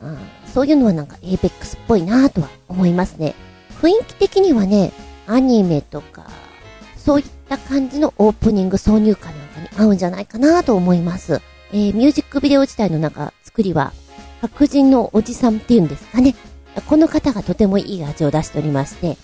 [0.01, 0.17] うん、
[0.53, 3.35] そういうのはなんか ABEX っぽいなとは思いますね。
[3.81, 4.91] 雰囲気的にはね、
[5.27, 6.27] アニメとか、
[6.97, 11.41] そういった感じのオープニング挿入歌なんかに合うんじゃないかなと思います。
[11.71, 13.93] えー、ミュージックビデオ自体のなんか作りは、
[14.41, 16.35] 白人のおじさんっていうんですかね。
[16.87, 19.17] この方がとてもいい味を出しておりまして、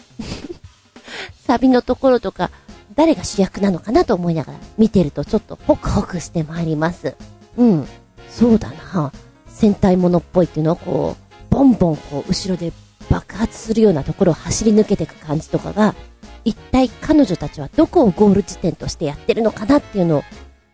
[1.45, 2.51] サビのところとか、
[2.95, 7.15] 誰が主役なのかなと思いながら見てるとちょっとホクホクしてまいります。
[7.57, 7.87] うん。
[8.29, 9.11] そうだな。
[9.47, 12.71] 戦隊ものっぽいっていうのはこう、ボンボンこう、後ろで
[13.13, 15.93] 爆発するようなところを走り抜けていく感じとかが、
[16.45, 20.23] 一体彼女たちはどこをゴール地点としてやってるのかなっていうのを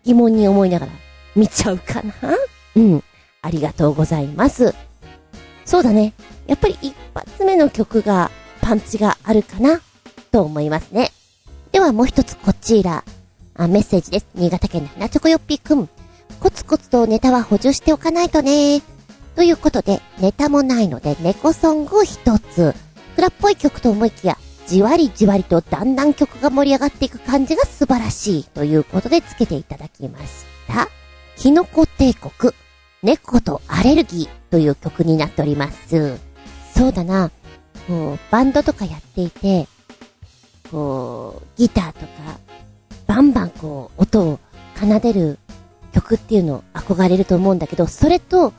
[0.05, 0.91] 疑問に思いながら
[1.35, 2.13] 見ちゃうかな
[2.77, 3.03] うん。
[3.41, 4.73] ありがとうございます。
[5.65, 6.13] そうだね。
[6.47, 9.81] やっぱり一発目の曲がパンチがあるかな
[10.31, 11.11] と思いますね。
[11.73, 13.03] ではもう一つこちら。
[13.55, 14.27] あ、メッセージです。
[14.33, 15.89] 新潟県のひなちょこよっぴーくん。
[16.39, 18.81] コツコツとネタは補充しておかないとね。
[19.39, 22.75] ということで、ネタもないので猫ソングを一つ。
[23.15, 28.43] フラっぽい曲と思いきや、じわりじわりとだんだん曲が盛り上がっていく感じが素晴らしい。
[28.43, 30.89] ということでつけていただきました。
[31.37, 32.53] キノコ帝国、
[33.01, 36.17] 猫とアレルギーという曲になっております。
[36.75, 37.31] そうだな。
[37.87, 39.69] こう、バンドとかやっていて、
[40.69, 42.07] こう、ギターとか、
[43.07, 44.39] バンバンこう、音を
[44.75, 45.39] 奏でる
[45.93, 48.51] 曲っていうのを憧れると思うんだけど、それと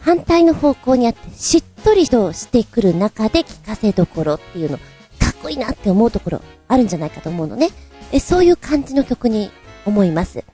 [0.00, 4.84] 反対の方向にあって、しっとりとしてくる中で聴かせどころっていうの、か
[5.30, 7.68] っこいいなって思うところあるんじゃないかと思うのね。
[8.12, 9.50] え、そういう感じの曲に
[9.84, 10.34] 思います。
[10.34, 10.44] で、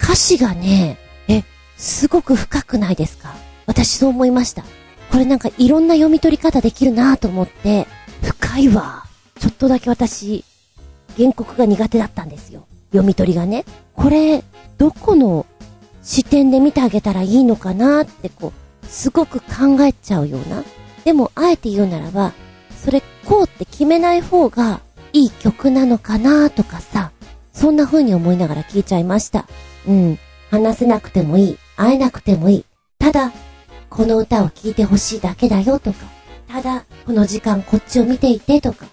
[0.00, 1.44] 歌詞がね、え、
[1.76, 3.34] すごく深くないですか？
[3.66, 4.64] 私そう思いました。
[5.10, 7.86] これなんかいろんな読み取り方できるなと思って、
[8.22, 9.04] 深いわ。
[9.38, 10.44] ちょっとだけ私、
[11.16, 12.66] 原告が苦手だったんですよ。
[12.90, 13.64] 読み取りがね。
[13.94, 14.42] これ、
[14.78, 15.46] どこの
[16.02, 18.52] 視点で見てあげたらいいのかなってこう、
[18.92, 20.62] すごく考えちゃうような。
[21.04, 22.32] でも、あえて言うならば、
[22.76, 24.80] それこうって決めない方が
[25.12, 27.10] いい曲なのかなとかさ、
[27.52, 29.46] そんな風に思いながら聞いちゃいました。
[29.88, 30.18] うん。
[30.50, 31.58] 話せなくてもいい。
[31.76, 32.64] 会えなくてもいい。
[32.98, 33.32] ただ、
[33.88, 35.98] この歌を聴いてほしいだけだよとか、
[36.48, 38.86] ただ、この時間こっちを見ていてとか、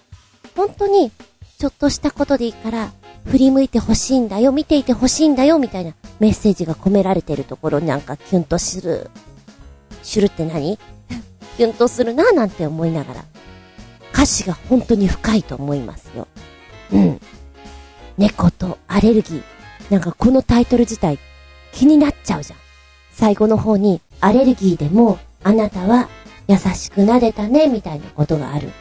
[0.56, 1.12] 本当に、
[1.58, 2.90] ちょっとしたことでいいから、
[3.26, 9.10] 振り向いてほしいんだよ、見ていてほしいんだよ、みたいなメッセージが込められてるところなんかキュンとする。
[10.10, 10.76] シュルって何？
[11.56, 13.24] キュンとするなぁ、なんて思いながら。
[14.12, 16.26] 歌詞が本当に深いと思いますよ。
[16.92, 17.20] うん。
[18.18, 19.42] 猫とアレルギー。
[19.88, 21.20] なんかこのタイトル自体
[21.72, 22.58] 気になっちゃうじゃん。
[23.12, 26.08] 最後の方に、アレルギーでも、あなたは
[26.48, 28.72] 優しく撫でたね、みたいなことがある。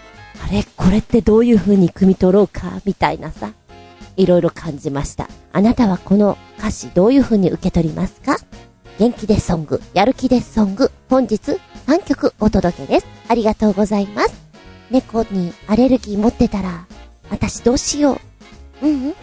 [0.43, 0.63] あれ？
[0.75, 2.81] これってどういう風に汲み取ろうか？
[2.85, 3.51] みたいなさ。
[4.17, 5.29] いろいろ感じました。
[5.53, 8.37] あなたはこの歌詞どういう風に受け取りますか？
[8.99, 13.07] 元気でソング、やる気でソング、本日3曲お届けです。
[13.29, 14.33] ありがとうございます。
[14.91, 16.85] 猫にアレルギー持ってたら、
[17.29, 18.19] 私どうしよ
[18.81, 18.85] う。
[18.85, 19.15] うんうん。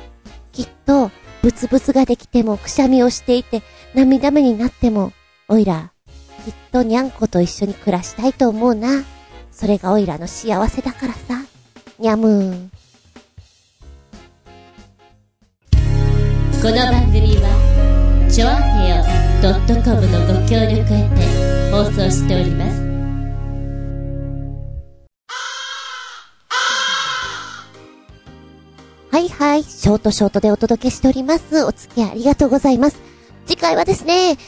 [0.53, 1.11] きっと、
[1.43, 3.63] ブツブツができても、くしゃみをしていて、
[3.93, 5.13] 涙目になっても、
[5.47, 5.93] おいら、
[6.47, 9.05] きっとにゃんこと一緒に暮らしたいと思うな。
[9.53, 11.43] それがおいらの幸せだからさ。
[11.99, 12.69] にゃむー。
[16.63, 19.16] この番組は、ちょあへよ
[19.47, 22.81] .com のご協力へて放送しております。
[29.13, 31.65] はいはい、ショートショートでお届けしております。
[31.65, 33.01] お付き合いありがとうございます。
[33.47, 34.39] 次回はですね、うーん、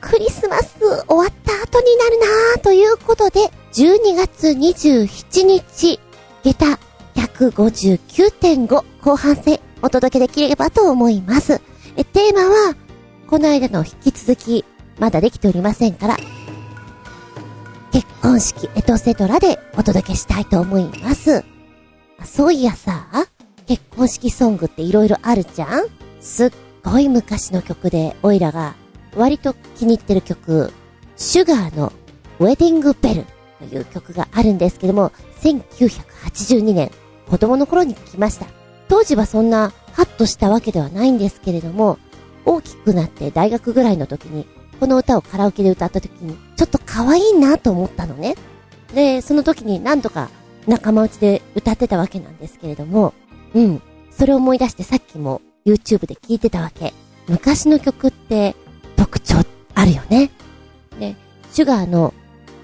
[0.00, 3.40] クリスマス終わった後になるなぁということで、
[3.74, 6.00] 12月27日、
[6.44, 6.78] 下駄
[7.14, 11.60] 159.5後半戦お届けできればと思います。
[11.96, 12.87] え、テーマは、
[13.28, 14.64] この間の引き続き、
[14.98, 16.16] まだできておりませんから、
[17.92, 21.44] 結婚式エトセトラでお届けしたいと思います。
[22.24, 23.06] そういやさ、
[23.66, 25.88] 結婚式ソングって色々あるじゃん？
[26.20, 26.50] すっ
[26.82, 28.76] ごい昔の曲で、オイラが
[29.14, 30.72] 割と気に入ってる曲、
[31.16, 31.92] シュガーの
[32.38, 33.26] ウェディングベル
[33.58, 35.12] という曲があるんですけども、
[35.42, 36.90] 1982年、
[37.28, 38.46] 子供の頃に聞きました。
[38.88, 41.98] 当時はそんなハッとしたわけではないんですけれども、
[42.48, 44.46] 大きくなって大学ぐらいの時に、
[44.80, 48.36] この歌をカラオケで歌った時に、ちょっと可愛いなと思ったのね。
[48.94, 50.30] で、その時に何度か
[50.66, 53.12] 仲間内で歌ってたわけなんですけれども、
[53.54, 53.82] うん。
[54.10, 56.94] それを思い出してさっきも YouTube で聞いてたわけ。
[57.28, 58.56] 昔の曲って
[58.96, 59.44] 特徴
[59.74, 60.30] あるよね。
[60.98, 61.16] で、
[61.52, 62.14] シュガーの、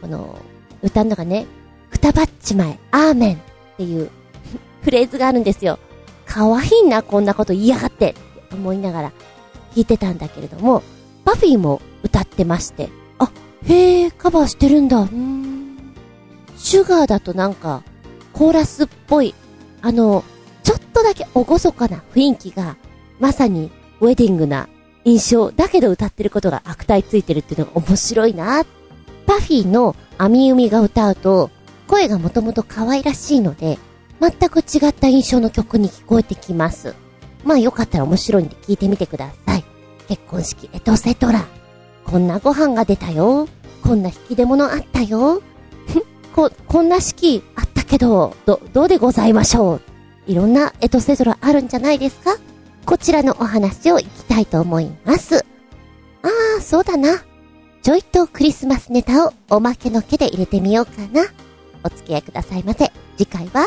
[0.01, 0.39] この、
[0.83, 1.47] 歌の中ね、
[1.91, 3.39] くたばっちまえ、アーメンっ
[3.77, 4.11] ていう
[4.83, 5.79] フレーズがあるんですよ。
[6.25, 9.13] 可愛いな、こんなこと言いやがってって思いながら
[9.75, 10.83] 聞いてたんだけれども、
[11.25, 13.31] バフィーも歌ってまして、あ、
[13.67, 15.01] へえ、カバーしてるんだ。
[15.01, 15.95] うーん。
[16.57, 17.83] シュガーだとなんか、
[18.33, 19.35] コーラスっぽい、
[19.83, 20.25] あの、
[20.63, 22.77] ちょっとだけ厳かな雰囲気が、
[23.21, 23.71] まさに
[24.01, 24.69] ウェディングな
[25.05, 28.65] 印象だけど歌ってることが悪態ついてるっていうのが面白いな。
[29.27, 31.51] パフィーのアミウミが歌うと、
[31.87, 33.79] 声がもともと可愛らしいので、
[34.21, 36.95] 全く違った印象の曲に聞こえてきます。
[37.45, 39.44] まあよかったら面白いんで聞いてみてください。
[40.15, 41.45] 結婚式エトセトラ。
[42.05, 43.49] こんなご飯が出たよ。
[43.83, 45.43] こんな引き出物あったよ。
[46.37, 49.81] こ、こんな式あったけど、ど、どうでございましょう
[50.27, 52.37] いろんなエトセトラあるんじゃないですか？
[52.87, 55.45] こちらのお話をいきたいと思います。
[56.23, 57.25] ああ、そうだな。
[57.83, 61.27] ちょいとクリスマスネタをおまけの毛で入れてみようかな。
[61.83, 62.93] お付き合いくださいませ。
[63.17, 63.67] 次回は、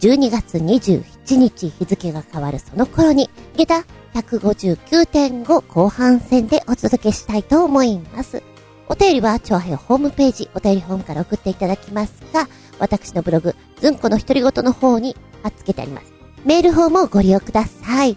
[0.00, 3.84] 12月27日日付が変わるその頃に、下駄
[4.14, 8.42] 159.5後半戦でお届けしたいと思います。
[8.88, 12.48] お便りは、長編ホームページ、お便りホームから送っていただきますが、
[12.78, 16.12] 私のブログ、ずんこの独り言の方に貼っ付けてあります。
[16.44, 18.16] メールフォームをご利用ください。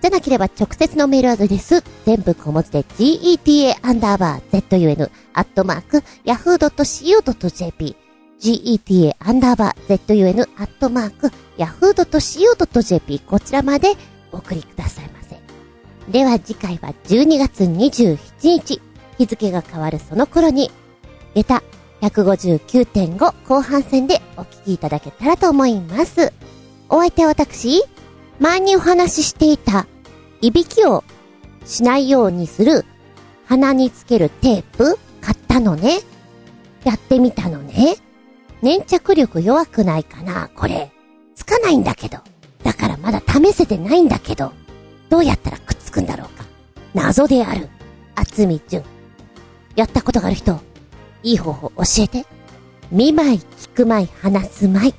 [0.00, 7.96] じゃなければ直接のメールアドレス、全部小文字で geta アンダーバー zun アットマーク yahoo.co.jp
[8.40, 13.92] geta アンダーバー zun アットマーク yahoo.co.jp こちらまで
[14.32, 15.19] お送りくださいま。
[16.10, 18.82] では次回は12月27日、
[19.16, 20.72] 日付が変わるその頃に、
[21.36, 21.62] 下駄
[22.00, 26.32] 159.5後半戦でお聞きいただけたらと思います。
[26.88, 27.84] お相手は私、
[28.40, 29.86] 前にお話ししていた、
[30.40, 31.04] いびきを
[31.64, 32.84] しないようにする
[33.46, 36.00] 鼻につけるテープ買ったのね。
[36.82, 37.94] やってみたのね。
[38.62, 40.90] 粘着力弱くないかなこれ。
[41.36, 42.18] つかないんだけど。
[42.64, 44.52] だからまだ試せてないんだけど。
[45.08, 45.58] どうやったら
[46.94, 47.68] 謎である。
[48.14, 48.82] 厚み純。
[49.76, 50.60] やったことがある人、
[51.22, 52.26] いい方法教えて。
[52.90, 54.94] 見舞い、聞く舞い、話す舞い。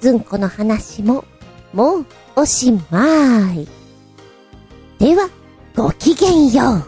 [0.00, 1.24] ずんこの話も、
[1.72, 2.06] もう、
[2.36, 3.66] おしまい。
[4.98, 5.30] では、
[5.74, 6.84] ごきげんよう。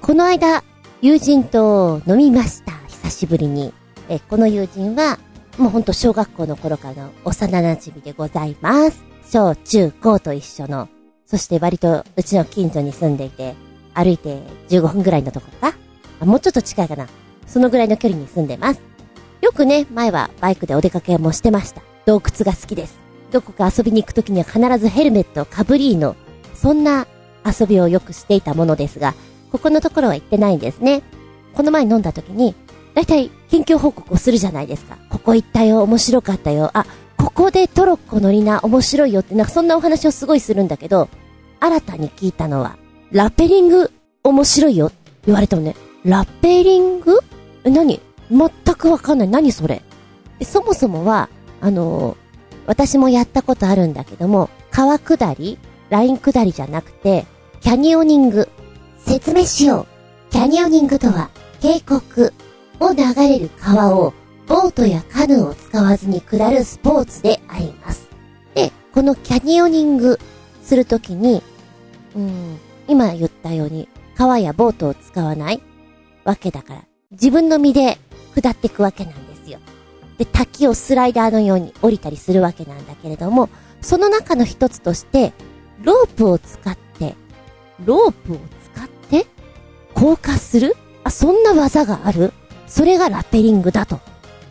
[0.00, 0.62] この間、
[1.00, 2.72] 友人と飲みました。
[2.86, 3.74] 久しぶりに。
[4.08, 5.18] え、この友人は、
[5.58, 9.02] もうほんと小学校の頃からの幼馴染でございます。
[9.24, 10.88] 小中高と一緒の。
[11.26, 13.54] そして割とうちの近所に住んでいて、
[13.94, 15.76] 歩いて15分ぐらいのところか
[16.20, 17.06] あ、もうちょっと近いかな。
[17.46, 18.80] そのぐらいの距離に住んでます。
[19.40, 21.82] よくね、前はバイクでお出かけもしてました。
[22.06, 22.98] 洞窟が好きです。
[23.32, 26.16] どこか遊びに行くときには必ずヘルメットをかぶりーの、
[26.54, 27.06] そんな
[27.44, 29.14] 遊びをよくしていたものですが、
[29.50, 31.02] ここのところは言ってないんですね。
[31.54, 32.54] この前飲んだ時に、
[32.94, 34.96] だいたい近況報告をするじゃないですか。
[35.10, 36.70] ここ行ったよ、面白かったよ。
[36.74, 36.86] あ、
[37.16, 41.08] ここでトロッコ乗りな、面白いよって、なんかそんなお話をすごいするんだけど、
[41.60, 42.76] 新たに聞いたのは、
[43.12, 43.92] ラペリング？
[44.24, 44.90] 面白いよ
[45.26, 45.76] 言われたのね。
[46.02, 47.18] ラペリング？
[47.62, 48.00] え、何？
[48.30, 49.28] 全くわかんない。
[49.28, 49.82] 何それ？
[50.42, 51.28] そもそもは、
[51.60, 52.16] あのー、
[52.64, 55.58] 私もやったことあるんだけども、川下り？
[55.90, 57.26] ライン下りじゃなくて、
[57.60, 58.48] キャニオニング。
[58.96, 59.86] 説明しよ
[60.30, 60.32] う。
[60.32, 61.28] キャニオニングとは、
[61.60, 62.00] 渓谷
[62.80, 64.14] を流れる川を、
[64.46, 68.08] ボートやカヌーを使わずに下るスポーツであります。
[68.54, 70.18] で、このキャニオニング
[70.62, 71.42] するときに、
[72.16, 72.58] うん、
[72.88, 75.62] 今言ったように、川やボートを使わない
[76.24, 77.98] わけだから、自分の身で
[78.34, 79.58] 下っていくわけなんですよ。
[80.18, 83.48] で、滝をスライダーのように降りたりするわけなんだけれども、
[83.80, 85.32] その中の一つとして、
[85.82, 87.14] ロープを使って、
[87.84, 88.36] ロープを
[88.74, 89.26] 使って
[89.94, 92.32] 降下するあ、そんな技がある
[92.68, 93.98] それがラペリングだと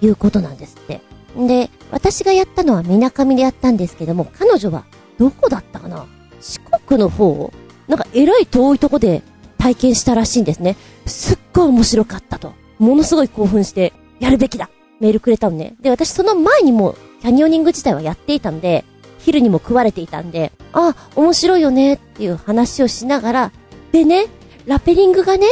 [0.01, 1.01] いうことなんですって。
[1.35, 4.83] で、私がやったのは水上でやったんですけども、彼女は
[5.17, 6.05] どこだったかな？
[6.41, 7.53] 四国の方
[7.91, 9.21] なんか偉い遠いとこで
[9.57, 10.77] 体験したらしいんですね。
[11.05, 12.53] すっごい面白かったと。
[12.79, 14.69] ものすごい興奮して、やるべきだ
[15.01, 15.75] メールくれたのね。
[15.81, 18.85] で、私その前にもキャニオニング自体はやっていたんで、
[19.19, 23.51] 昼にも食われていたんで、あ、面白いよねっていう話をしながら、
[23.91, 24.27] でね、
[24.65, 25.47] ラペリングがね、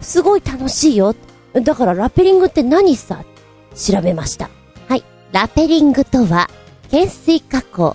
[0.00, 1.14] すごい楽しいよ。
[1.52, 3.24] だからラペリングって何さ？
[3.76, 4.48] 調べました。
[4.88, 5.04] はい。
[5.32, 6.48] ラペリングとは、
[6.84, 7.94] 懸垂加工、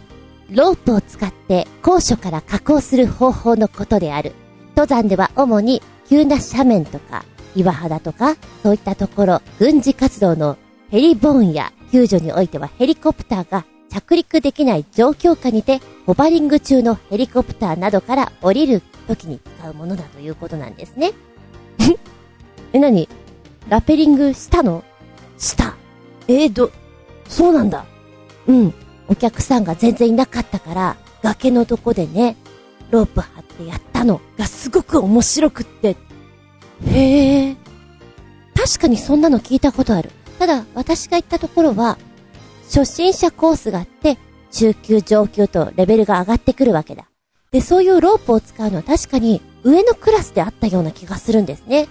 [0.51, 4.33] ロープを使って高所から加工する方法のことである。
[4.75, 7.25] 登山では主に急な斜面とか
[7.55, 10.57] 岩肌とかそういったところ、軍事活動の
[10.89, 21.11] ヘリボーンや救助においてはヘリコプターが着陸できない状況下にて、ホバリング中のヘリコプターなどから降りる時に使うものだということなんですね。
[22.73, 23.09] え、なに
[23.67, 24.83] ラペリングしたの？
[25.37, 25.75] した。
[26.27, 26.71] えー、ど、
[27.27, 27.85] そうなんだ。
[28.47, 28.73] うん。
[29.09, 32.37] お客さんが全然いなかったから、崖のとこでね、
[32.91, 35.97] ロープ張ってやったのがすごく面白くって。
[36.87, 37.55] へえ。
[38.55, 40.11] 確かにそんなの聞いたことある。
[40.37, 41.97] ただ、私が行ったところは、
[42.65, 44.17] 初心者コースがあって、
[44.51, 47.05] 中級上級とレベルが上がってくるわけだ。
[47.51, 51.87] で、そういうロープを使うのは確かに上のクラスであったような気がするんですね。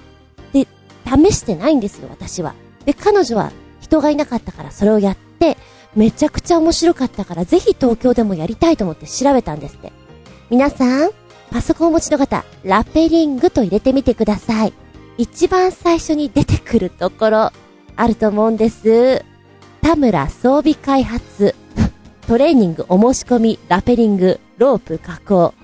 [0.53, 0.67] で、
[1.05, 2.55] 試してないんですよ、私は。
[2.85, 5.57] で、彼女は人がいなかったからそれをやって、
[5.95, 9.93] めちゃくちゃ面白かったからぜひ東京でもやりたいと思って調べたんですって。
[10.51, 11.11] 皆さん、
[11.51, 14.73] パソコンお持ちの方、ラペリングと入れてみてください。
[15.17, 17.53] 一番最初に出てくるところ、
[17.97, 19.25] あると思うんです。
[19.83, 21.55] 田村装備開発、
[22.27, 25.55] トレーニングお申し込み、ラペリング、ロープ加工。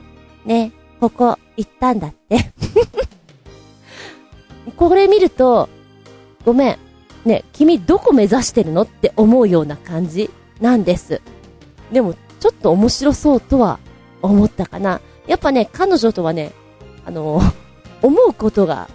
[0.44, 2.52] ね、ここ行ったんだって。
[4.76, 5.68] これ見ると、
[6.44, 6.78] ごめん。
[7.24, 11.20] ね、君どこ目指してるのって思うような感じなんです。
[11.92, 13.78] でも、ちょっと面白そうとは
[14.20, 15.00] 思ったかな。
[15.26, 16.52] やっぱね、彼女とはね、
[17.06, 17.40] あの、
[18.02, 18.88] 思うことが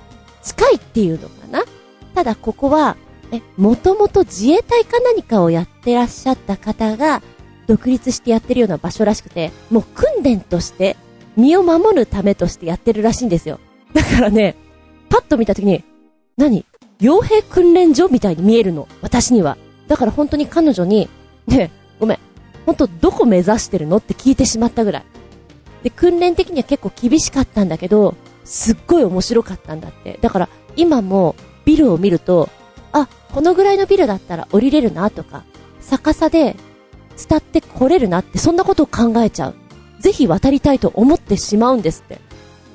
[0.44, 1.64] 近いっていうのかな。
[2.14, 2.96] ただここは、
[3.32, 7.22] え、もともと自衛隊か何かをやってらっしゃった方が、
[7.68, 10.98] 独立してやってるような場所らしくて、もう訓練として、
[11.38, 13.60] 身を守るためとしてやってるらしいんですよ。
[13.94, 14.56] だからね、
[15.10, 15.84] パッと見たときに、
[16.38, 16.66] 何？
[17.02, 18.88] 傭兵訓練所みたいに見えるの。
[19.02, 19.58] 私には。
[19.88, 21.10] だから本当に彼女に、
[21.48, 22.20] ねごめん。
[22.66, 25.04] 本当どこ目指してるのって聞いてしまったぐらい。
[25.84, 30.20] で、訓練的には結構厳しかったんだけど、すっごい面白かったんだって。
[30.22, 31.36] だから今も
[31.66, 32.50] ビルを見ると、
[32.92, 35.44] あ、このぐらいのビルだったら降りれるなとか、
[35.82, 36.56] 逆さで
[37.18, 39.56] 伝って来れるなってそんなことを考えちゃう。
[40.02, 42.20] ぜひ渡りたいと思ってしまうんですって。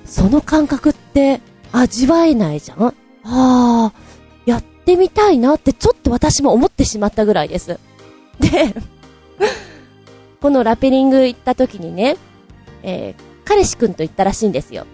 [0.07, 1.41] その感覚って
[1.73, 2.93] 味わえないじゃんあ
[3.25, 3.93] あ、
[4.47, 7.79] やってみたいなってちょっと私も思ってしまったぐらいです。
[8.41, 8.75] で、
[10.41, 12.17] このラペリング行った時にね、
[12.83, 14.87] えー、彼氏くんと行ったらしいんですよ。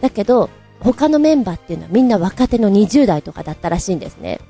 [0.00, 0.50] だけど、
[0.80, 4.40] 他のメンバーっていうのはみんな若手の20代とかだったらしいんですね。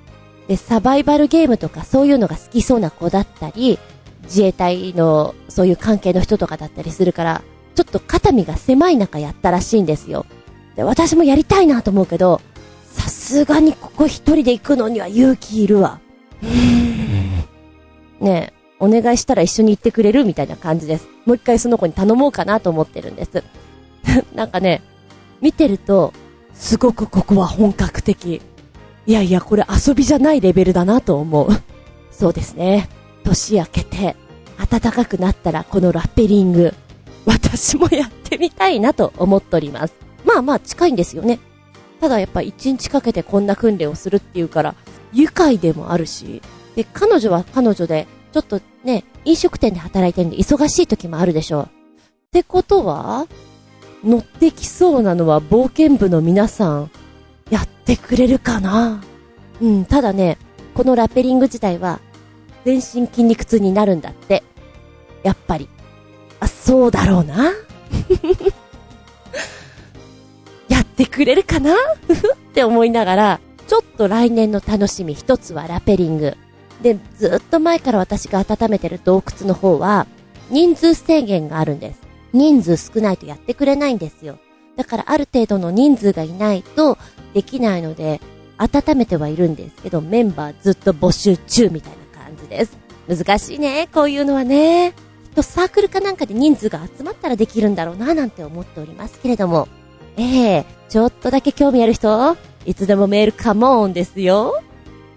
[0.48, 3.78] で、サバイバルゲームとかそういうのが好きそうな子だったり、
[4.24, 7.42] 自衛隊のそういう関係の人とかだったりするから、
[7.74, 10.26] ちょっと肩身が狭い中やったらしいんですよ。
[10.74, 12.40] で、私もやりたいなと思うけど、
[12.96, 16.00] さすがにここ一人で行くのには勇気いるわ。
[18.20, 21.08] ねえ、お願いしたら一緒に行ってくれるみたいな感じです。
[21.26, 23.44] もう一回その子に頼もうかなと思ってるんです。
[24.34, 24.82] なんかね、
[25.40, 26.12] 見てると、
[26.54, 28.40] すごくここは本格的。
[29.06, 31.48] いやいや、これ遊びじゃないレベルだなと思う。
[32.10, 32.88] そうですね。
[33.24, 34.16] 年明けて、
[34.70, 36.74] 暖かくなったらこのラッペリング、
[37.26, 39.94] 私もやってみたいなと思っております。
[40.24, 41.38] まあまあ近いんですよね。
[42.00, 44.74] ただやっぱ一日かけてこんな訓練をするっていうから、
[45.12, 46.42] 愉快でもあるし、
[46.74, 51.62] で、彼女は彼女で、ちょっとね、飲食店で働いてるんで忙しい時もあるでしょう。
[51.64, 51.68] っ
[52.32, 53.26] てことは、
[54.04, 56.90] 乗ってきそうなのは冒険部の皆さん、
[57.50, 59.02] やってくれるかな
[59.60, 60.38] うん、ただね、
[60.74, 62.00] このラペリング自体は、
[62.64, 64.42] 全身筋肉痛になるんだって。
[65.22, 65.68] やっぱり。
[66.40, 67.52] あ、そうだろうな。
[70.96, 71.74] ってくれるかな？
[71.76, 71.76] っ
[72.54, 76.36] て思いながら、ちょっと来年の楽しみ一つはラペリング。
[76.82, 80.06] で、ずっと前から私が温めてる洞窟の方は、
[80.50, 82.00] 人数制限があるんです。
[82.32, 84.38] 人数少ないとやってくれないんですよ。
[84.76, 86.96] だからある程度の人数がいないと
[87.34, 88.20] できないので、
[88.56, 92.78] 温めてはいるんですけど、メンバーずっと募集中みたいな感じです。
[93.08, 94.94] 難しいね、こういうのはね。
[95.24, 99.68] きっとサークルかなんかで人数が集まったらできるんだろうな、なんて思っておりますけれども。
[100.16, 100.22] え
[100.58, 104.62] え、ちょっとだけ興味ある人、いつでもメールカモーンですよ。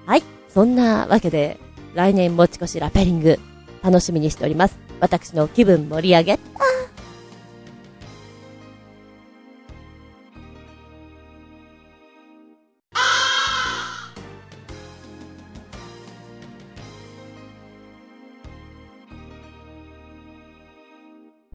[0.05, 0.23] はい。
[0.53, 1.57] そんなわけで、
[1.93, 3.39] 来年持ち越しラペリング、
[3.81, 4.77] 楽しみにしております。
[4.99, 6.41] 私の気分盛り上げた